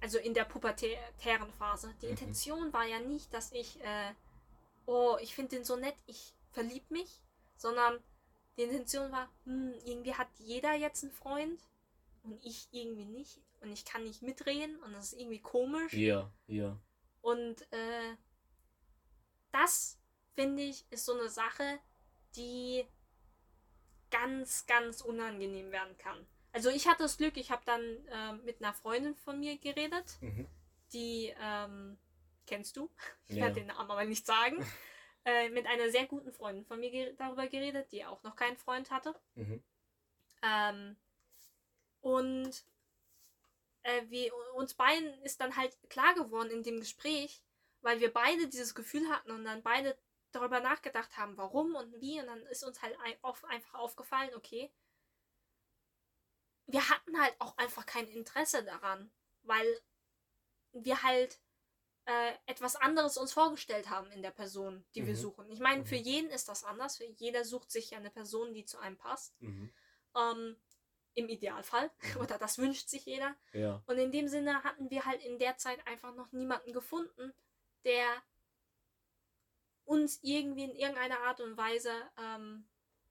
[0.00, 1.94] also in der pubertären Phase.
[2.02, 2.12] Die Mhm.
[2.12, 4.12] Intention war ja nicht, dass ich, äh,
[4.86, 7.22] oh, ich finde den so nett, ich verlieb mich,
[7.56, 8.02] sondern
[8.56, 11.60] die Intention war, hm, irgendwie hat jeder jetzt einen Freund
[12.22, 16.30] und ich irgendwie nicht und ich kann nicht mitreden und das ist irgendwie komisch Ja,
[16.46, 16.78] ja.
[17.20, 18.16] und äh,
[19.50, 19.98] das
[20.34, 21.78] finde ich ist so eine Sache,
[22.36, 22.86] die
[24.10, 26.26] ganz, ganz unangenehm werden kann.
[26.52, 30.18] Also ich hatte das Glück, ich habe dann äh, mit einer Freundin von mir geredet,
[30.20, 30.46] Mhm.
[30.92, 31.96] die ähm,
[32.46, 32.90] kennst du,
[33.28, 33.42] ich Ja.
[33.44, 34.56] werde den Namen aber nicht sagen,
[35.24, 38.56] äh, mit einer sehr guten Freundin von mir ge darüber geredet, die auch noch keinen
[38.56, 39.14] Freund hatte.
[39.34, 39.62] Mhm.
[40.42, 40.96] Ähm,
[42.00, 42.64] und
[43.82, 47.42] äh, wir, uns beiden ist dann halt klar geworden in dem Gespräch,
[47.80, 49.96] weil wir beide dieses Gefühl hatten und dann beide
[50.32, 52.20] darüber nachgedacht haben, warum und wie.
[52.20, 54.72] Und dann ist uns halt ein, auf, einfach aufgefallen, okay,
[56.66, 59.10] wir hatten halt auch einfach kein Interesse daran,
[59.42, 59.80] weil
[60.72, 61.38] wir halt
[62.06, 65.18] äh, etwas anderes uns vorgestellt haben in der Person, die wir Mhm.
[65.18, 65.50] suchen.
[65.50, 65.86] Ich meine, Mhm.
[65.86, 66.96] für jeden ist das anders.
[66.96, 69.40] Für jeder sucht sich ja eine Person, die zu einem passt.
[69.40, 69.72] Mhm.
[70.16, 70.56] Ähm,
[71.14, 71.90] Im Idealfall.
[72.16, 72.20] Mhm.
[72.22, 73.36] Oder das wünscht sich jeder.
[73.52, 73.82] Ja.
[73.86, 77.34] Und in dem Sinne hatten wir halt in der Zeit einfach noch niemanden gefunden,
[77.84, 78.22] der
[79.84, 82.66] uns irgendwie in irgendeiner Art und Weise ähm,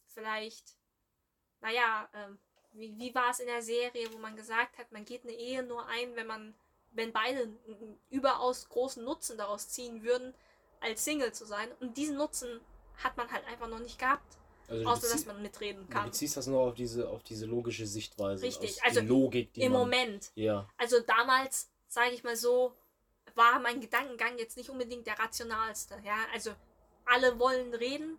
[0.08, 0.75] vielleicht,
[1.60, 2.39] naja, ähm,
[2.73, 5.62] wie, wie war es in der Serie, wo man gesagt hat, man geht eine Ehe
[5.63, 6.56] nur ein, wenn man,
[6.93, 10.34] wenn beide einen überaus großen Nutzen daraus ziehen würden,
[10.80, 11.69] als Single zu sein.
[11.80, 12.60] Und diesen Nutzen
[12.97, 16.06] hat man halt einfach noch nicht gehabt, Also du, außer dass man mitreden du kann.
[16.06, 18.43] beziehst das nur auf diese, auf diese logische Sichtweise.
[18.43, 20.32] Richtig, also die Logik, die Im man, Moment.
[20.36, 20.67] Ja.
[20.77, 22.73] Also damals, sage ich mal so,
[23.36, 25.95] war mein Gedankengang jetzt nicht unbedingt der rationalste.
[26.04, 26.51] Ja, also
[27.06, 28.17] alle wollen reden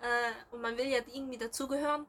[0.00, 2.06] äh, und man will ja irgendwie dazugehören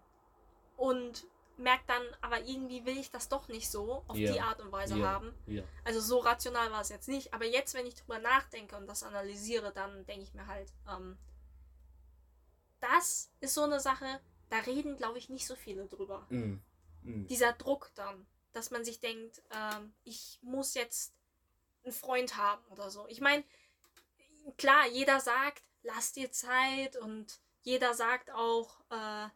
[0.78, 1.26] und
[1.58, 4.72] merkt dann, aber irgendwie will ich das doch nicht so auf Ja, die Art und
[4.72, 5.34] Weise ja, haben.
[5.46, 5.64] Ja.
[5.84, 7.34] Also so rational war es jetzt nicht.
[7.34, 11.18] Aber jetzt, wenn ich drüber nachdenke und das analysiere, dann denke ich mir halt, ähm,
[12.80, 16.62] das ist so eine Sache, da reden, glaube ich, nicht so viele drüber Mhm.
[17.04, 17.28] Mhm.
[17.28, 21.14] dieser Druck dann, dass man sich denkt, ähm, ich muss jetzt
[21.84, 23.08] einen Freund haben oder so.
[23.08, 23.44] Ich meine,
[24.58, 29.30] klar, jeder sagt, lass dir Zeit und jeder sagt auch, äh,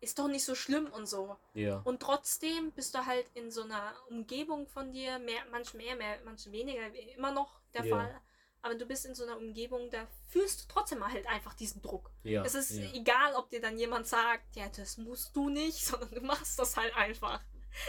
[0.00, 1.36] ist doch nicht so schlimm und so.
[1.54, 1.80] Ja.
[1.84, 6.18] Und trotzdem bist du halt in so einer Umgebung von dir, mehr, manch mehr, mehr,
[6.24, 7.96] manch weniger, immer noch der Ja.
[7.96, 8.20] Fall.
[8.62, 12.10] Aber du bist in so einer Umgebung, da fühlst du trotzdem halt einfach diesen Druck.
[12.24, 12.44] Ja.
[12.44, 16.20] Es ist egal, ob dir dann jemand sagt, ja, das musst du nicht, sondern du
[16.20, 17.40] machst das halt einfach.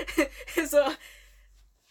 [0.67, 0.79] so,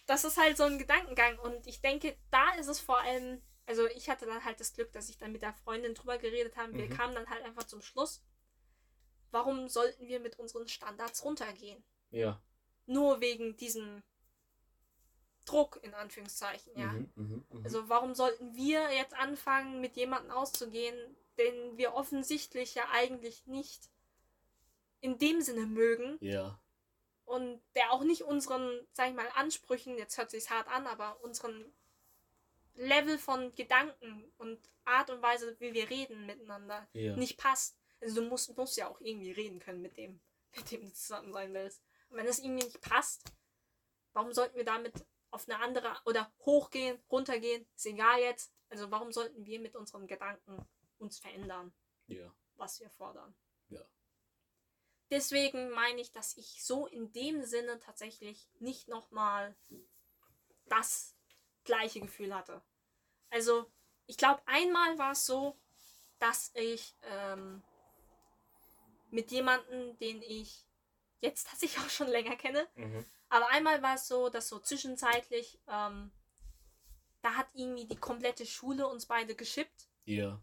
[0.07, 1.37] das ist halt so ein Gedankengang.
[1.39, 4.91] Und ich denke, da ist es vor allem, also ich hatte dann halt das Glück,
[4.93, 6.73] dass ich dann mit der Freundin drüber geredet habe.
[6.73, 6.93] Wir Mhm.
[6.97, 8.23] kamen dann halt einfach zum Schluss.
[9.31, 11.83] Warum sollten wir mit unseren Standards runtergehen?
[12.11, 12.41] Ja.
[12.85, 14.03] Nur wegen diesem
[15.45, 16.91] Druck, in Anführungszeichen, ja.
[16.91, 17.11] Mhm.
[17.15, 17.45] Mhm.
[17.49, 17.63] Mhm.
[17.63, 20.95] Also warum sollten wir jetzt anfangen, mit jemandem auszugehen,
[21.37, 23.89] den wir offensichtlich ja eigentlich nicht
[24.99, 26.59] in dem Sinne mögen ja.
[27.25, 31.23] und der auch nicht unseren, sag ich mal, Ansprüchen, jetzt hört sich's hart an, aber
[31.23, 31.73] unseren
[32.75, 37.15] Level von Gedanken und Art und Weise, wie wir reden miteinander, Ja.
[37.15, 37.80] nicht passt.
[38.01, 40.19] Also du musst, musst ja auch irgendwie reden können mit dem,
[40.55, 41.81] mit dem du zusammen sein willst.
[42.09, 43.23] Und wenn das irgendwie nicht passt,
[44.13, 44.93] warum sollten wir damit
[45.29, 48.53] auf eine andere oder hochgehen, runtergehen, ist egal jetzt.
[48.69, 50.65] Also warum sollten wir mit unseren Gedanken
[50.97, 51.73] uns verändern,
[52.07, 52.33] Ja.
[52.55, 53.33] was wir fordern?
[53.69, 53.81] Ja.
[55.09, 59.55] Deswegen meine ich, dass ich so in dem Sinne tatsächlich nicht nochmal
[60.65, 61.15] das
[61.63, 62.61] gleiche Gefühl hatte.
[63.29, 63.69] Also,
[64.07, 65.57] ich glaube, einmal war es so,
[66.19, 67.61] dass ich ähm,
[69.11, 70.65] mit jemandem, den ich
[71.19, 73.05] jetzt tatsächlich auch schon länger kenne, Mhm.
[73.29, 76.11] aber einmal war es so, dass so zwischenzeitlich, ähm,
[77.21, 79.87] da hat irgendwie die komplette Schule uns beide geschippt.
[80.05, 80.41] Ja.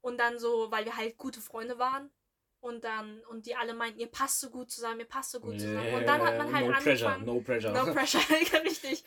[0.00, 2.10] Und dann so, weil wir halt gute Freunde waren.
[2.60, 5.60] Und dann, und die alle meinten, ihr passt so gut zusammen, ihr passt so gut
[5.60, 5.94] zusammen.
[5.94, 7.24] Und dann hat man halt no pressure, angefangen.
[7.26, 7.72] no pressure.
[7.72, 8.20] No pressure,
[8.64, 9.04] richtig.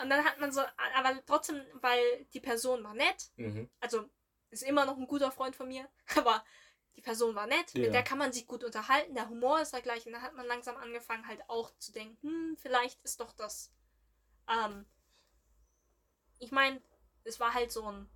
[0.00, 0.62] Und dann hat man so,
[0.94, 3.68] aber trotzdem, weil die Person war nett, mhm.
[3.80, 4.08] also
[4.50, 6.44] ist immer noch ein guter Freund von mir, aber
[6.96, 7.82] die Person war nett, Ja.
[7.82, 10.08] mit der kann man sich gut unterhalten, der Humor ist der gleiche.
[10.08, 13.70] Und dann hat man langsam angefangen halt auch zu denken, hm, vielleicht ist doch das.
[14.48, 14.84] Ähm,
[16.38, 16.80] ich meine,
[17.24, 18.08] es war halt so ein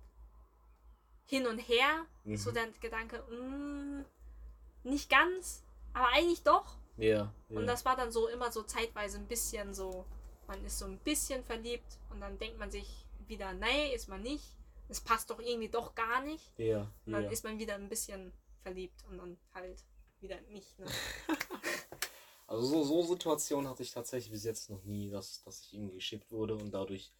[1.25, 2.37] Hin und Her, Mhm.
[2.37, 4.05] so der Gedanke, hm,
[4.83, 5.63] nicht ganz,
[5.93, 6.77] aber eigentlich doch.
[6.97, 7.31] Ja.
[7.49, 7.57] ja.
[7.57, 10.05] Und das war dann so immer so zeitweise ein bisschen so,
[10.47, 14.21] man ist so ein bisschen verliebt und dann denkt man sich wieder, nee, ist man
[14.21, 14.43] nicht.
[14.89, 16.51] Es passt doch irgendwie doch gar nicht.
[16.57, 16.91] ja.
[17.05, 17.29] Und dann ja.
[17.31, 19.83] ist man wieder ein bisschen verliebt und dann halt
[20.19, 20.77] wieder nicht.
[20.79, 20.85] Ne?
[22.51, 25.95] Also so, so Situationen hatte ich tatsächlich bis jetzt noch nie, dass, dass ich irgendwie
[25.95, 27.13] geschickt wurde und dadurch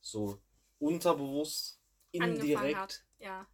[0.00, 0.40] so
[0.78, 1.82] unterbewusst,
[2.12, 3.04] indirekt hat.
[3.18, 3.46] Ja.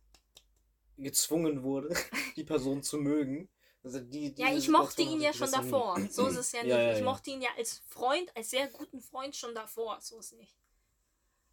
[0.97, 1.89] gezwungen wurde,
[2.37, 3.49] die Person zu mögen.
[3.83, 5.99] Also die, ja, ich mochte ihn ja schon davor.
[5.99, 6.09] nie.
[6.11, 6.71] So ist es ja nicht.
[6.71, 10.01] Ja, ja, ich mochte ihn ja als Freund, als sehr guten Freund schon davor.
[10.01, 10.57] So ist nicht.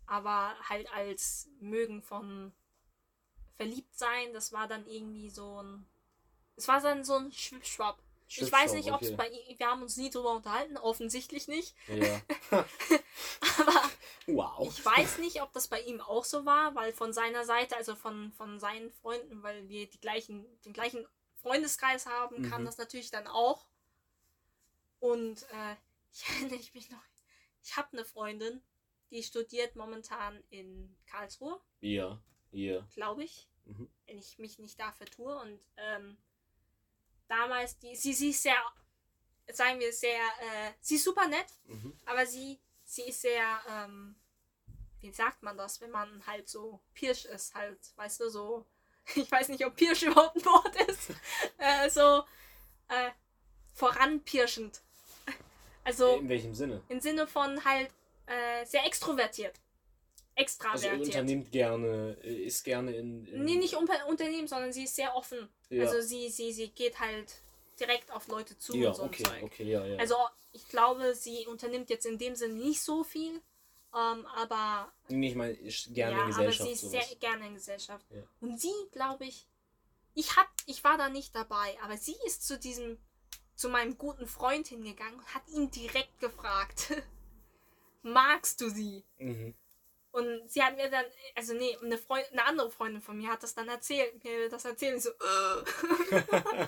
[0.06, 2.53] Aber halt als Mögen von
[3.58, 5.86] verliebt sein, das war dann irgendwie so ein.
[6.56, 8.00] Es war dann so ein Schwipschwapp.
[8.30, 9.15] Ich weiß nicht, ob es okay.
[9.17, 9.58] bei ihm.
[9.60, 11.76] Wir haben uns nie drüber unterhalten, offensichtlich nicht.
[11.88, 12.22] Ja.
[13.60, 13.89] Aber
[14.26, 14.67] Wow.
[14.67, 17.96] ich weiß nicht, ob das bei ihm auch so war, weil von seiner Seite, also
[17.96, 21.08] von, von seinen Freunden, weil wir die gleichen, den gleichen
[21.41, 22.65] Freundeskreis haben, kam Mhm.
[22.65, 23.65] das natürlich dann auch.
[25.00, 25.76] Und äh,
[26.13, 27.04] ich erinnere mich noch,
[27.63, 28.62] ich habe eine Freundin,
[29.12, 32.20] die studiert momentan in Karlsruhe, Ja.
[32.52, 32.86] Ja.
[32.94, 33.90] glaube ich, Mhm.
[34.06, 35.36] wenn ich mich nicht dafür tue.
[35.42, 36.18] Und ähm,
[37.28, 38.56] damals, die, sie, sie ist sehr,
[39.52, 41.94] sagen wir, sehr, äh, sie ist super nett, Mhm.
[42.06, 44.16] aber sie, sie ist sehr, ähm,
[45.02, 48.66] wie sagt man das, wenn man halt so Pirsch ist, halt, weißt du, so,
[49.16, 51.10] ich weiß nicht, ob Pirsch überhaupt ein Wort ist,
[51.58, 52.24] äh, so,
[52.88, 53.12] äh,
[53.74, 54.82] voranpirschend.
[55.84, 56.82] Also In welchem Sinne?
[56.90, 57.90] im Sinne von halt
[58.26, 59.58] äh, sehr extrovertiert.
[60.38, 61.06] Also Extravertiert.
[61.08, 63.26] unternimmt gerne, äh, ist gerne in.
[63.26, 65.50] in nee, nicht unter Unternehmen, sondern sie ist sehr offen.
[65.69, 65.86] Ja.
[65.86, 67.41] Also sie, sie, sie geht halt
[67.80, 69.43] direkt auf Leute zu ja, und so okay, Zeug.
[69.43, 69.97] okay, ja, ja.
[69.97, 70.15] Also
[70.52, 73.41] ich glaube, sie unternimmt jetzt in dem Sinne nicht so viel,
[73.95, 76.60] ähm, aber Nee, ich meine, ich gerne ja, in Gesellschaft.
[76.60, 77.08] aber sie ist sowas.
[77.08, 78.06] sehr gerne in Gesellschaft.
[78.12, 78.21] Ja.
[78.41, 79.47] Und sie, glaube ich,
[80.13, 82.97] ich hab, ich war da nicht dabei, aber sie ist zu diesem,
[83.56, 86.93] zu meinem guten Freund hingegangen und hat ihn direkt gefragt,
[88.04, 89.04] magst du sie?
[89.19, 89.56] Mhm.
[90.17, 93.43] Und sie hat mir dann, also nee, eine, Freund, eine andere Freundin von mir hat
[93.43, 96.23] das dann erzählt, mir das erzählt ich so, äh.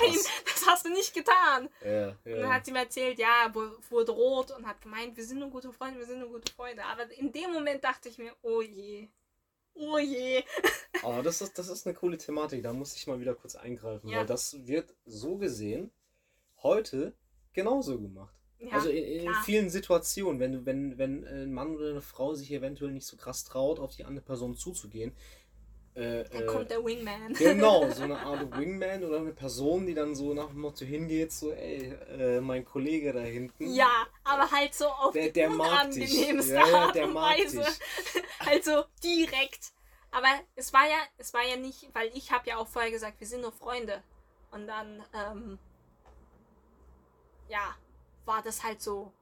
[0.00, 1.68] Nein, das hast du nicht getan.
[1.84, 2.52] ja, Und dann ja.
[2.54, 5.72] hat sie mir erzählt, ja, wu- wurde rot und hat gemeint, wir sind nur gute
[5.72, 6.84] Freunde, wir sind nur gute Freunde.
[6.84, 9.08] Aber in dem Moment dachte ich mir, oh je.
[9.74, 10.44] Oh je.
[11.02, 14.08] Aber das ist, das ist eine coole Thematik, da muss ich mal wieder kurz eingreifen,
[14.08, 14.18] Ja.
[14.18, 15.90] weil das wird so gesehen
[16.62, 17.12] heute
[17.52, 18.34] genauso gemacht.
[18.60, 22.52] Ja, also in, in vielen Situationen, wenn wenn, wenn ein Mann oder eine Frau sich
[22.52, 25.12] eventuell nicht so krass traut, auf die andere Person zuzugehen,
[25.98, 27.32] äh, dann äh, kommt der Wingman.
[27.34, 31.32] Genau, so eine Art Wingman oder eine Person, die dann so nach dem Motto hingeht,
[31.32, 33.74] so, ey, äh, mein Kollege da hinten.
[33.74, 37.38] Ja, aber halt so auf Der, die der unangenehmste Ja, ja, Art der und mag
[37.38, 37.64] Weise.
[38.46, 39.72] Also direkt.
[40.12, 43.18] Aber es war ja, es war ja nicht, weil ich habe ja auch vorher gesagt,
[43.18, 44.02] wir sind nur Freunde.
[44.52, 45.58] Und dann, ähm,
[47.48, 47.74] ja,
[48.28, 49.12] war das halt so,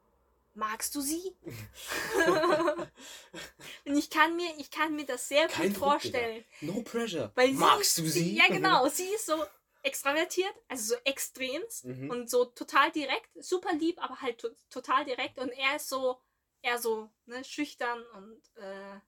[0.55, 1.35] magst du sie?
[3.87, 6.45] Und ich kann mir, ich kann mir das sehr Kein gut Druck, vorstellen.
[6.61, 7.33] No pressure.
[7.35, 8.37] Weil Magst sie, du sie?
[8.37, 8.87] Ja, genau.
[8.89, 9.43] Sie ist so
[9.83, 12.11] extravertiert, also so extremst Mhm.
[12.11, 15.39] und so total direkt, super lieb, aber halt to total direkt.
[15.39, 16.19] Und er ist so,
[16.63, 18.99] eher so ne, schüchtern und äh,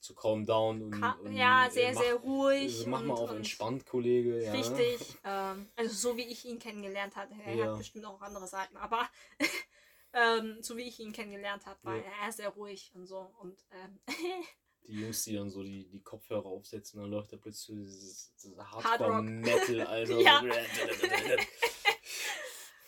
[0.00, 2.86] Zu calm down und, ka- und ja, äh, sehr, mach, sehr ruhig.
[2.86, 4.44] Mach mal und, auf entspannt, Kollege.
[4.44, 4.52] Ja.
[4.52, 5.00] Richtig.
[5.24, 7.34] Ähm, also so wie ich ihn kennengelernt habe.
[7.44, 7.64] Er Ja.
[7.72, 9.08] hat bestimmt auch andere Seiten, aber
[10.12, 12.04] ähm, so wie ich ihn kennengelernt habe, war Ja.
[12.24, 13.30] er sehr ruhig und so.
[13.40, 13.98] Und ähm,
[14.86, 18.56] Die Jungs, die dann so die, die Kopfhörer aufsetzen, dann läuft da plötzlich dieses, dieses
[18.58, 18.84] Hard Rock.
[19.00, 20.18] Hardcore-Metal, Alter.
[20.20, 20.42] Ja.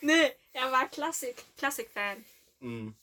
[0.00, 2.24] Nee, er war Klassik, Klassik-Fan.
[2.60, 2.94] Mhm.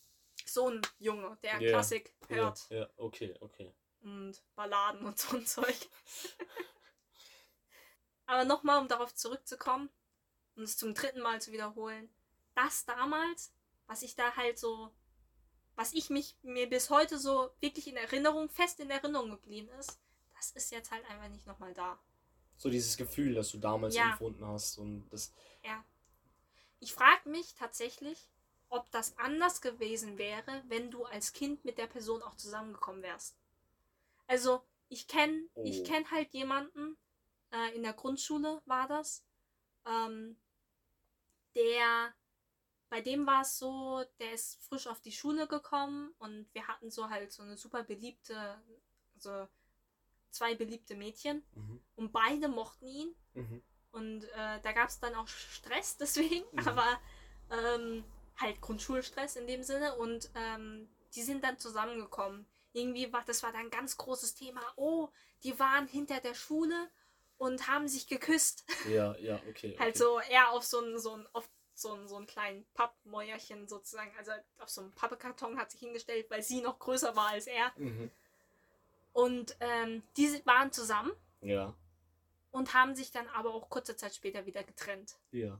[0.45, 3.71] So ein Junge, der Ja, Klassik Ja, hört ja, okay, okay.
[4.07, 5.75] Und Balladen und so ein Zeug.
[8.25, 9.89] Aber nochmal, um darauf zurückzukommen
[10.55, 12.09] und es zum dritten Mal zu wiederholen,
[12.55, 13.53] das damals,
[13.85, 14.91] was ich da halt so,
[15.75, 19.99] was ich mich mir bis heute so wirklich in Erinnerung, fest in Erinnerung geblieben ist,
[20.35, 21.99] das ist jetzt halt einfach nicht nochmal da.
[22.57, 24.11] So dieses Gefühl, das du damals Ja.
[24.11, 25.31] empfunden hast und das.
[25.63, 25.83] Ja.
[26.79, 28.27] Ich frage mich tatsächlich,
[28.69, 33.35] ob das anders gewesen wäre, wenn du als Kind mit der Person auch zusammengekommen wärst.
[34.27, 35.63] Also, ich kenne Oh.
[35.65, 36.97] ich kenn halt jemanden,
[37.51, 39.23] äh, in der Grundschule war das,
[39.85, 40.37] ähm,
[41.55, 42.13] der,
[42.89, 46.91] bei dem war es so, der ist frisch auf die Schule gekommen und wir hatten
[46.91, 48.61] so halt so eine super beliebte,
[49.17, 49.47] so
[50.31, 51.81] zwei beliebte Mädchen Mhm.
[51.95, 53.61] und beide mochten ihn Mhm.
[53.91, 55.97] und äh, da gab es dann auch Stress
[56.43, 56.67] deswegen, Mhm.
[56.67, 56.99] aber
[57.51, 58.03] ähm,
[58.37, 59.95] halt Grundschulstress in dem Sinne.
[59.95, 62.45] Und ähm, die sind dann zusammengekommen.
[62.77, 64.61] Irgendwie war das war dann ein ganz großes Thema.
[64.75, 65.09] Oh,
[65.43, 66.89] die waren hinter der Schule
[67.37, 68.65] und haben sich geküsst.
[68.87, 69.49] Ja, ja, okay.
[69.49, 69.75] okay.
[69.79, 73.67] Halt so eher auf so einen so einen, auf so einen, so einen kleinen Pappmäuerchen
[73.67, 74.11] sozusagen.
[74.17, 77.71] Also auf so einen Pappekarton hat sich hingestellt, weil sie noch größer war als er.
[77.77, 78.11] Mhm.
[79.13, 81.11] Und ähm, die waren zusammen
[81.41, 81.73] Ja,
[82.51, 85.17] und haben sich dann aber auch kurze Zeit später wieder getrennt.
[85.31, 85.59] ja.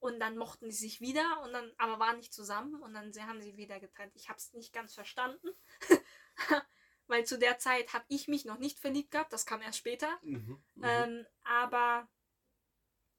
[0.00, 3.42] Und dann mochten sie sich wieder und dann aber waren nicht zusammen und dann haben
[3.42, 4.14] sie wieder getrennt.
[4.14, 5.48] Ich habe es nicht ganz verstanden,
[7.08, 9.32] weil zu der Zeit habe ich mich noch nicht verliebt gehabt.
[9.32, 10.08] Das kam erst später.
[10.22, 10.62] Mhm.
[10.76, 10.84] Mhm.
[10.84, 12.08] Ähm, aber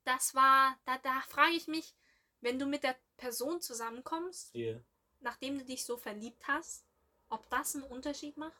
[0.06, 1.96] das war, da, da frage ich mich,
[2.40, 4.80] wenn du mit der Person zusammenkommst, ja.
[5.20, 6.86] nachdem du dich so verliebt hast,
[7.28, 8.58] ob das einen Unterschied macht.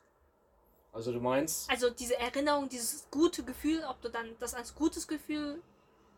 [0.92, 5.08] Also du meinst, Also diese Erinnerung, dieses gute Gefühl, ob du dann das als gutes
[5.08, 5.62] Gefühl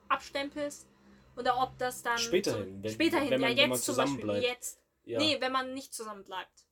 [0.08, 0.88] abstempelst
[1.36, 3.96] oder ob das dann Späterhin, so, wenn- späterhin, wenn man- ja wenn man jetzt zum
[3.96, 4.44] Beispiel, zusammenbleibt.
[4.46, 4.78] jetzt.
[5.04, 5.18] ja.
[5.18, 6.66] Nee, wenn man nicht zusammen bleibt.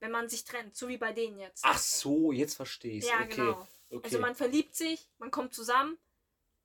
[0.00, 1.62] Wenn man sich trennt, so wie bei denen jetzt.
[1.64, 3.34] Ach so, jetzt verstehe ich ja, okay.
[3.36, 3.66] genau.
[3.90, 4.00] okay.
[4.04, 5.96] Also man verliebt sich, man kommt zusammen,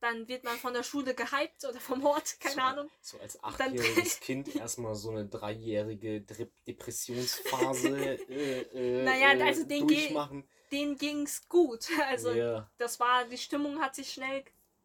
[0.01, 2.89] dann wird man von der Schule gehypt oder vom Ort, keine so, Ahnung.
[3.01, 7.89] So als achtjähriges Kind erstmal so eine dreijährige Dre- Depressionsphase
[8.29, 10.43] äh, äh, Naja, äh, also den durchmachen.
[10.71, 11.87] Denen ging's gut.
[12.09, 14.43] Also ja, das war, die Stimmung hat sich schnell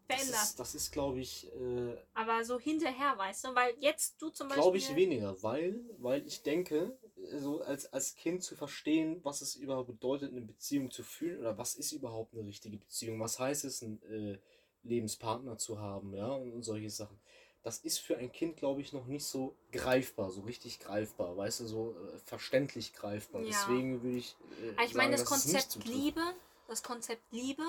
[0.09, 0.43] das verändert.
[0.43, 4.49] ist, das ist glaube ich, äh, Aber so hinterher, weißt du, weil jetzt du zum
[4.49, 4.63] Beispiel.
[4.63, 6.97] glaube ich weniger, weil, weil ich denke,
[7.39, 11.59] so als, als Kind zu verstehen, was es überhaupt bedeutet, eine Beziehung zu fühlen oder
[11.59, 14.39] was ist überhaupt eine richtige Beziehung, was heißt es, einen äh,
[14.83, 17.19] Lebenspartner zu haben, ja, und, und solche Sachen.
[17.63, 21.61] Das ist für ein Kind, glaube ich, noch nicht so greifbar, so richtig greifbar, weißt
[21.61, 23.43] du, so äh, verständlich greifbar.
[23.43, 23.49] Ja.
[23.49, 24.37] Deswegen würde ich.
[24.79, 25.85] Äh, ich meine, das Konzept.
[25.85, 26.23] Liebe,
[26.69, 27.65] das Konzept Liebe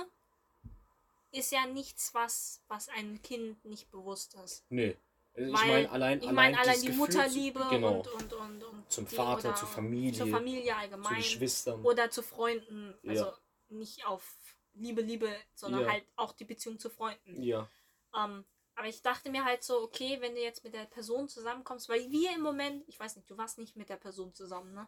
[1.32, 4.66] ist ja nichts, was, was einem Kind nicht bewusst ist.
[4.70, 4.96] Nee.
[5.36, 8.64] Also ich meine, allein, ich meine, allein die Gefühl Mutterliebe zu, genau, und, und, und,
[8.64, 11.84] und zum Vater, zur Familie, zur Familie zu allgemein Geschwistern.
[11.86, 12.96] oder zu Freunden.
[13.06, 13.38] Also Ja.
[13.70, 14.36] nicht auf
[14.74, 15.92] Liebe, Liebe, sondern Ja.
[15.92, 17.40] halt auch die Beziehung zu Freunden.
[17.44, 17.70] ja,
[18.16, 21.88] Ähm, aber ich dachte mir halt so, okay, wenn du jetzt mit der Person zusammenkommst,
[21.90, 24.88] weil wir im Moment, ich weiß nicht, du warst nicht mit der Person zusammen, ne?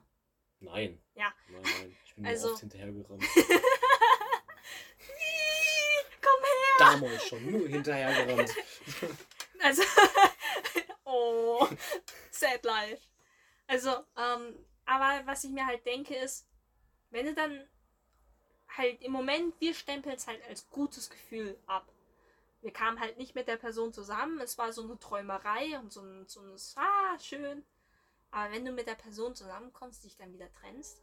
[0.62, 1.00] nein.
[1.14, 1.32] Ja.
[1.52, 1.98] Nein, nein.
[2.06, 3.24] Ich bin Also- nur oft hinterhergerannt.
[6.22, 6.69] Komm her!
[6.80, 8.54] Damals schon, nur hinterhergerannt.
[9.62, 9.84] Also,
[11.04, 11.68] oh,
[12.32, 13.02] sad life.
[13.68, 16.48] Also, ähm, aber was ich mir halt denke ist,
[17.10, 17.68] wenn du dann
[18.78, 21.92] halt im Moment, wir stempeln es halt als gutes Gefühl ab.
[22.62, 26.02] Wir kamen halt nicht mit der Person zusammen, es war so eine Träumerei und so
[26.02, 27.66] ein, so ein ah, schön.
[28.32, 31.02] Aber wenn du mit der Person zusammenkommst, dich dann wieder trennst,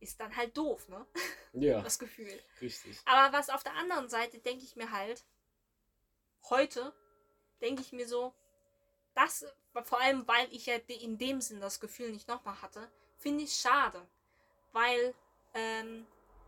[0.00, 1.06] ist dann halt doof, ne?
[1.52, 2.38] Ja, Das Gefühl.
[2.60, 2.98] richtig.
[3.04, 5.24] Aber was auf der anderen Seite denke ich mir halt,
[6.48, 6.92] heute
[7.60, 8.34] denke ich mir so,
[9.14, 9.44] das,
[9.84, 13.54] vor allem weil ich ja in dem Sinn das Gefühl nicht nochmal hatte, finde ich
[13.54, 14.06] schade.
[14.72, 15.14] Weil
[15.54, 16.06] ähm,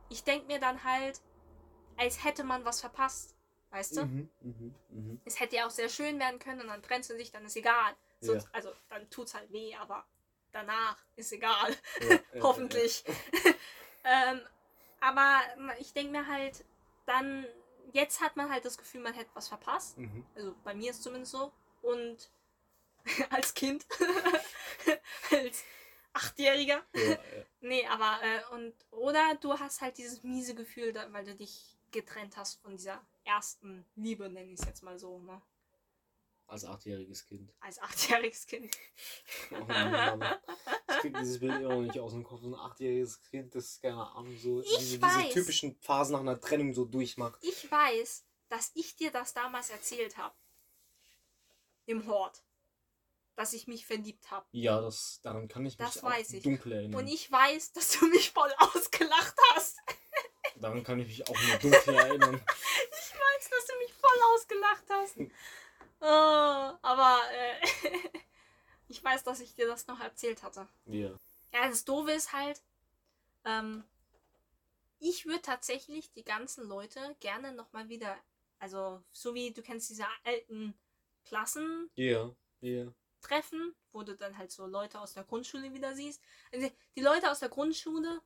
[0.08, 1.20] ich denke mir dann halt,
[1.96, 3.36] als hätte man was verpasst.
[3.70, 4.04] Weißt du?
[4.04, 5.20] Mhm, mhm, mhm.
[5.24, 7.56] Es hätte ja auch sehr schön werden können und dann trennst du dich, dann ist
[7.56, 7.96] egal.
[8.20, 8.44] So, Ja.
[8.52, 10.06] Also dann tut's halt weh, aber
[10.52, 11.76] danach ist egal.
[12.08, 13.04] Ja, Hoffentlich.
[14.04, 14.40] ähm,
[15.00, 15.40] aber
[15.78, 16.64] ich denke mir halt,
[17.06, 17.46] dann,
[17.92, 19.98] jetzt hat man halt das Gefühl, man hätte was verpasst.
[19.98, 20.24] Mhm.
[20.34, 21.52] Also bei mir ist es zumindest so.
[21.82, 22.30] Und
[23.30, 23.84] als Kind,
[25.30, 25.64] als
[26.12, 26.84] Achtjähriger.
[26.94, 27.18] Ja, ja.
[27.60, 32.36] Nee, aber, äh, und, oder du hast halt dieses miese Gefühl, weil du dich getrennt
[32.36, 35.40] hast von dieser ersten Liebe, nenne ich es jetzt mal so, ne?
[36.52, 37.50] Als achtjähriges Kind.
[37.60, 38.76] Als achtjähriges Kind.
[39.52, 40.22] Oh Mann.
[40.90, 42.42] Ich krieg dieses Bild immer noch nicht aus dem Kopf.
[42.42, 46.74] So ein achtjähriges Kind, das keine Ahnung, so diese, diese typischen Phasen nach einer Trennung
[46.74, 47.38] so durchmacht.
[47.42, 50.34] Ich weiß, dass ich dir das damals erzählt habe.
[51.86, 52.44] Im Hort.
[53.34, 54.46] dass ich mich verliebt habe.
[54.52, 56.42] Ja, das, daran kann ich mich Das weiß ich.
[56.44, 57.00] dunkel erinnern.
[57.00, 59.78] Und ich weiß, dass du mich voll ausgelacht hast.
[60.56, 62.34] Daran kann ich mich auch nur dunkel erinnern.
[62.36, 65.16] Ich weiß, dass du mich voll ausgelacht hast.
[66.02, 66.04] Oh,
[66.82, 67.60] aber äh,
[68.88, 70.68] ich weiß, dass ich dir das noch erzählt hatte.
[70.86, 71.10] Ja.
[71.52, 72.62] Ja, das Doofe ist halt,
[73.44, 73.84] ähm,
[74.98, 78.16] ich würde tatsächlich die ganzen Leute gerne nochmal wieder,
[78.58, 80.74] also so wie du kennst diese alten
[81.24, 82.92] Klassen Ja, ja.
[83.20, 86.22] treffen, wo du dann halt so Leute aus der Grundschule wieder siehst.
[86.52, 88.20] Also die Leute aus der Grundschule,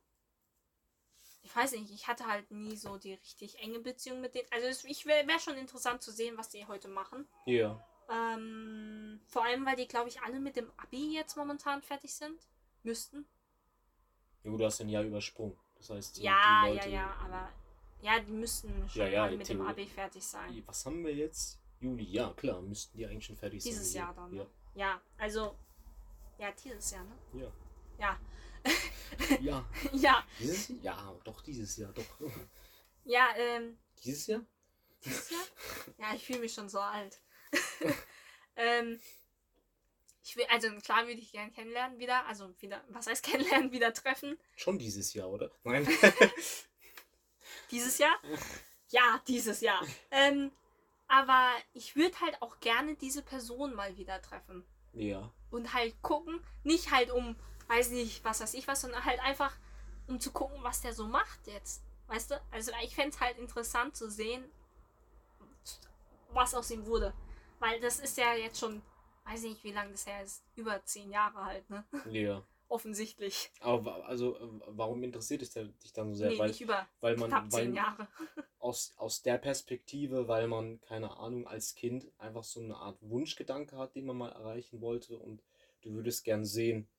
[1.47, 4.47] ich weiß nicht, ich hatte halt nie so die richtig enge Beziehung mit denen.
[4.51, 7.25] Also es, ich wäre wär schon interessant zu sehen, was die heute machen.
[7.45, 7.81] Ja.
[8.09, 12.37] Ähm, vor allem, weil die, glaube ich, alle mit dem Abi jetzt momentan fertig sind.
[12.83, 13.25] Müssten.
[14.43, 15.57] Ja, du hast ein Jahr übersprungen.
[15.77, 16.33] Das heißt, die, Ja,
[16.63, 17.49] die ja, Leute, ja, aber
[18.01, 20.63] ja, die müssten schon Ja, ja, mit dem Theorie- Abi fertig sein.
[20.65, 21.61] Was haben wir jetzt?
[21.79, 23.71] Juli, ja, klar, müssten die eigentlich schon fertig sein.
[23.71, 24.01] Dieses ja.
[24.03, 24.33] Jahr dann.
[24.33, 24.43] Ja.
[24.43, 24.49] ne?
[24.75, 25.55] Ja, also
[26.39, 27.15] ja, dieses Jahr, ne?
[27.41, 27.51] Ja.
[27.99, 28.19] Ja.
[29.41, 29.65] Ja.
[29.93, 30.79] ja, Dieses Jahr?
[30.83, 32.05] Ja, doch, dieses Jahr, doch.
[33.05, 34.41] ja, ähm, Dieses Jahr?
[35.03, 35.41] Dieses Jahr?
[35.97, 37.19] Ja, ich fühle mich schon so alt.
[38.55, 38.99] ähm,
[40.23, 42.25] ich will, also klar würde ich gerne kennenlernen wieder.
[42.25, 44.37] Also wieder, was heißt kennenlernen, wieder treffen.
[44.55, 45.51] Schon dieses Jahr, oder?
[45.63, 45.87] Nein.
[47.71, 48.15] Dieses Jahr?
[48.89, 49.85] Ja, dieses Jahr.
[50.11, 50.51] Ähm,
[51.07, 54.65] aber ich würde halt auch gerne diese Person mal wieder treffen.
[54.93, 55.31] ja.
[55.49, 57.37] Und halt gucken, nicht halt um,
[57.67, 59.55] weiß nicht, was weiß ich was, sondern halt einfach,
[60.07, 61.83] um zu gucken, was der so macht jetzt.
[62.07, 62.41] Weißt du?
[62.51, 64.43] Also ich fände es halt interessant zu sehen,
[66.33, 67.13] was aus ihm wurde.
[67.59, 68.81] Weil das ist ja jetzt schon,
[69.25, 71.83] weiß nicht, wie lange das her ist, über zehn Jahre halt, ne?
[72.09, 72.43] Ja.
[72.69, 73.49] Offensichtlich.
[73.61, 76.31] Aber also, äh, warum interessiert es dich dann so sehr?
[76.31, 78.07] nee, weil, nicht über weil man, knapp zehn weil Jahre.
[78.59, 83.77] aus, aus der Perspektive, weil man, keine Ahnung, als Kind einfach so eine Art Wunschgedanke
[83.77, 85.41] hat, den man mal erreichen wollte und
[85.81, 86.89] du würdest gern sehen,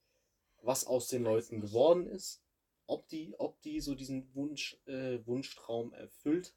[0.62, 2.42] was aus den Leuten geworden ist,
[2.86, 6.54] ob die, ob die so diesen Wunsch, äh, Wunschtraum erfüllt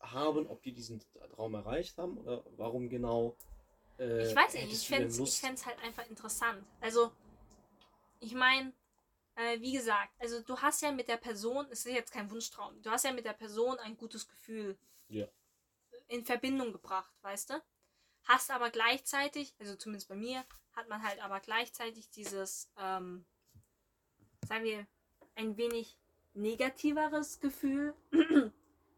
[0.00, 1.00] haben, ob die diesen
[1.34, 3.36] Traum erreicht haben oder warum genau.
[3.98, 6.64] Äh, Ich weiß nicht, ich fände es halt einfach interessant.
[6.80, 7.12] Also,
[8.20, 8.72] ich meine,
[9.34, 12.80] äh, wie gesagt, also du hast ja mit der Person, es ist jetzt kein Wunschtraum,
[12.82, 15.26] du hast ja mit der Person ein gutes Gefühl Ja.
[16.08, 17.62] in Verbindung gebracht, weißt du?
[18.30, 20.44] Hast aber gleichzeitig, also zumindest bei mir,
[20.76, 23.24] hat man halt aber gleichzeitig dieses, ähm,
[24.46, 24.86] sagen wir,
[25.34, 25.98] ein wenig
[26.34, 27.92] negativeres Gefühl,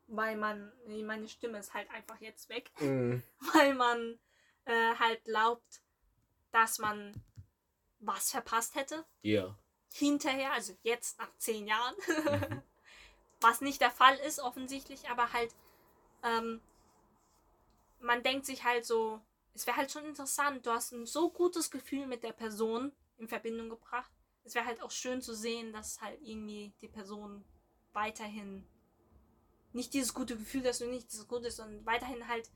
[0.07, 0.71] weil man,
[1.07, 3.23] meine Stimme ist halt einfach jetzt weg Mhm.
[3.55, 4.19] weil man
[4.67, 5.81] äh, halt glaubt,
[6.51, 7.15] dass man
[8.01, 9.03] was verpasst hätte.
[9.23, 9.59] Ja.
[9.95, 11.95] Hinterher, also jetzt nach zehn Jahren.
[12.07, 12.63] Mhm.
[13.41, 15.55] was nicht der Fall ist, offensichtlich, aber halt,
[16.23, 16.61] ähm,
[18.03, 19.21] man denkt sich halt so,
[19.55, 23.29] es wäre halt schon interessant, du hast ein so gutes Gefühl mit der Person in
[23.29, 24.11] Verbindung gebracht.
[24.45, 27.45] Es wäre halt auch schön zu sehen, dass halt irgendwie die Person
[27.93, 28.67] weiterhin
[29.73, 32.51] nicht dieses gute Gefühl, dass du nicht dieses Gute ist, sondern weiterhin halt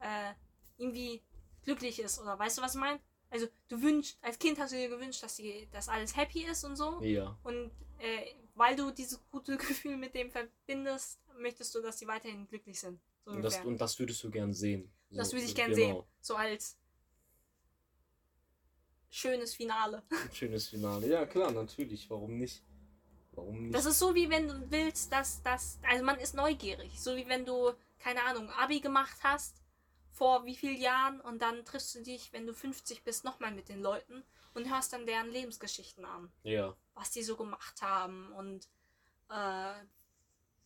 [0.00, 0.32] äh,
[0.76, 1.22] irgendwie
[1.64, 2.20] glücklich ist.
[2.20, 3.00] Oder weißt du, was ich meine?
[3.30, 6.64] Also du wünschst, als Kind hast du dir gewünscht, dass, die, dass alles happy ist
[6.64, 7.00] und so.
[7.02, 7.36] Ja.
[7.42, 12.46] Und äh, weil du dieses gute Gefühl mit dem verbindest, möchtest du, dass die weiterhin
[12.46, 13.00] glücklich sind.
[13.28, 14.90] So Und das, und das würdest du gern sehen.
[15.10, 15.76] das So, würde ich gern genau.
[16.00, 16.02] sehen.
[16.20, 16.78] So als
[19.10, 20.02] schönes Finale.
[20.10, 21.06] Ein schönes Finale.
[21.06, 22.08] Ja, klar, natürlich.
[22.08, 22.62] Warum nicht?
[23.32, 23.74] Warum nicht?
[23.74, 25.78] Das ist so, wie wenn du willst, dass das.
[25.82, 26.98] Also man ist neugierig.
[27.00, 29.62] So wie wenn du, keine Ahnung, Abi gemacht hast
[30.10, 33.68] vor wie vielen Jahren und dann triffst du dich, wenn du 50 bist, nochmal mit
[33.68, 36.32] den Leuten und hörst dann deren Lebensgeschichten an.
[36.42, 36.74] ja.
[36.94, 38.68] was die so gemacht haben und
[39.30, 39.74] äh,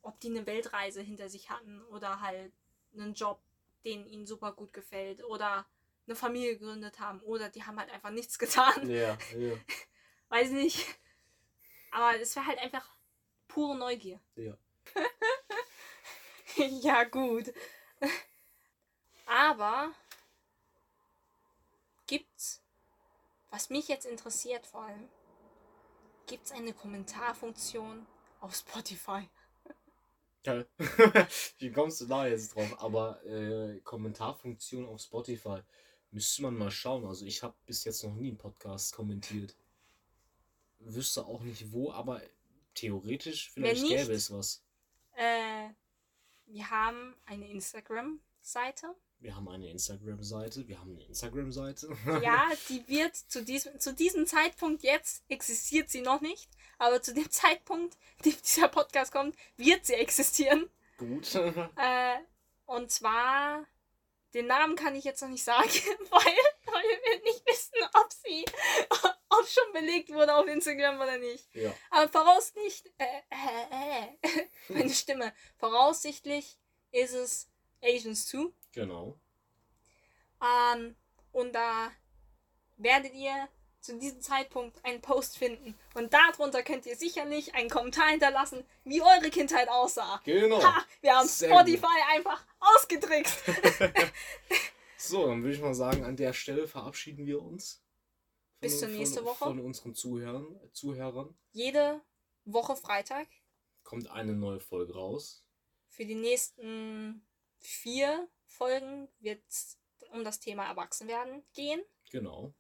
[0.03, 2.53] ob die eine Weltreise hinter sich hatten oder halt
[2.95, 3.41] einen Job,
[3.85, 5.67] den ihnen super gut gefällt oder
[6.07, 8.89] eine Familie gegründet haben oder die haben halt einfach nichts getan.
[8.89, 9.57] Ja, ja.
[10.29, 10.87] Weiß nicht.
[11.91, 12.89] Aber es wäre halt einfach
[13.49, 14.21] pure Neugier.
[14.35, 14.57] Ja.
[16.57, 17.53] ja, gut.
[19.27, 19.93] Aber
[22.07, 22.63] gibt's,
[23.51, 25.09] was mich jetzt interessiert vor allem,
[26.27, 28.07] gibt's eine Kommentarfunktion
[28.41, 29.29] auf Spotify?
[30.45, 30.67] Geil.
[31.59, 32.83] Wie kommst du da jetzt drauf?
[32.83, 35.61] Aber äh, Kommentarfunktion auf Spotify
[36.11, 37.05] müsste man mal schauen.
[37.07, 39.57] Also ich habe bis jetzt noch nie einen Podcast kommentiert.
[40.81, 42.21] Wüsste auch nicht wo, aber
[42.75, 44.65] theoretisch vielleicht nicht- gäbe es was.
[45.15, 45.69] Äh,
[46.47, 48.95] wir haben eine Instagram-Seite.
[49.21, 50.67] Wir haben eine Instagram-Seite.
[50.67, 51.97] Wir haben eine Instagram-Seite.
[52.23, 56.51] Ja, die wird zu diesem, zu diesem Zeitpunkt jetzt existiert sie noch nicht.
[56.83, 60.69] Aber zu dem Zeitpunkt, dem dieser Podcast kommt, wird sie existieren.
[60.99, 61.33] Gut.
[61.77, 62.19] Äh,
[62.67, 63.67] und zwar,
[64.35, 65.69] den Namen kann ich jetzt noch nicht sagen,
[66.11, 68.45] weil, weil wir nicht wissen, ob sie,
[69.29, 71.55] ob schon belegt wurde auf Instagram oder nicht.
[71.55, 71.73] Ja.
[71.91, 76.59] Aber voraussichtlich, äh, äh, äh, meine Stimme, voraussichtlich
[76.91, 77.49] ist es
[77.83, 78.47] Asians 2.
[78.73, 79.19] Genau.
[80.41, 80.97] Ähm,
[81.31, 81.93] und da
[82.77, 83.49] werdet ihr
[83.83, 85.75] zu diesem Zeitpunkt einen Post finden.
[85.95, 90.21] Und darunter könnt ihr sicherlich einen Kommentar hinterlassen, wie eure Kindheit aussah.
[90.25, 90.63] Genau.
[90.63, 93.31] Ha, wir haben Sehr Spotify einfach ausgedrückt.
[95.05, 97.83] So, dann würde ich mal sagen, an der Stelle verabschieden wir uns.
[98.61, 99.45] Bis zur nächsten Woche.
[99.45, 102.01] Von unseren Zuhörern, Zuhörern Jede
[102.45, 103.27] Woche Freitag
[103.83, 105.45] kommt eine neue Folge raus.
[105.89, 107.27] für die nächsten
[107.59, 109.77] vier Folgen wird es
[110.13, 111.83] um das Thema Erwachsenwerden gehen.
[112.13, 112.55] Genau.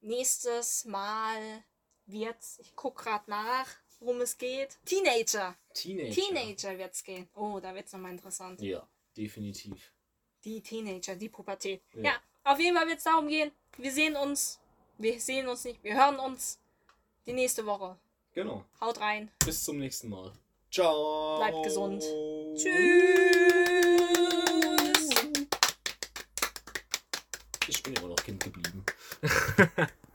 [0.00, 1.64] Nächstes Mal
[2.06, 3.68] wird's, ich guck gerade nach,
[4.00, 4.78] worum es geht.
[4.84, 5.56] Teenager.
[5.74, 6.14] Teenager.
[6.14, 7.28] Teenager wird's gehen.
[7.34, 8.60] Oh, da wird's nochmal interessant.
[8.60, 8.86] Ja,
[9.16, 9.92] definitiv.
[10.44, 11.82] Die Teenager, die Pubertät.
[11.94, 12.02] Ja.
[12.02, 12.20] Ja.
[12.44, 13.50] auf jeden Fall wird's darum gehen.
[13.76, 14.58] Wir sehen uns.
[14.98, 15.82] Wir sehen uns nicht.
[15.82, 16.58] Wir hören uns
[17.26, 17.96] die nächste Woche.
[18.34, 18.64] Genau.
[18.80, 19.30] Haut rein.
[19.44, 20.32] Bis zum nächsten Mal.
[20.70, 21.38] Ciao.
[21.38, 22.02] Bleibt gesund.
[22.56, 23.67] Tschüss.
[27.68, 28.82] Ich bin immer noch Kind geblieben.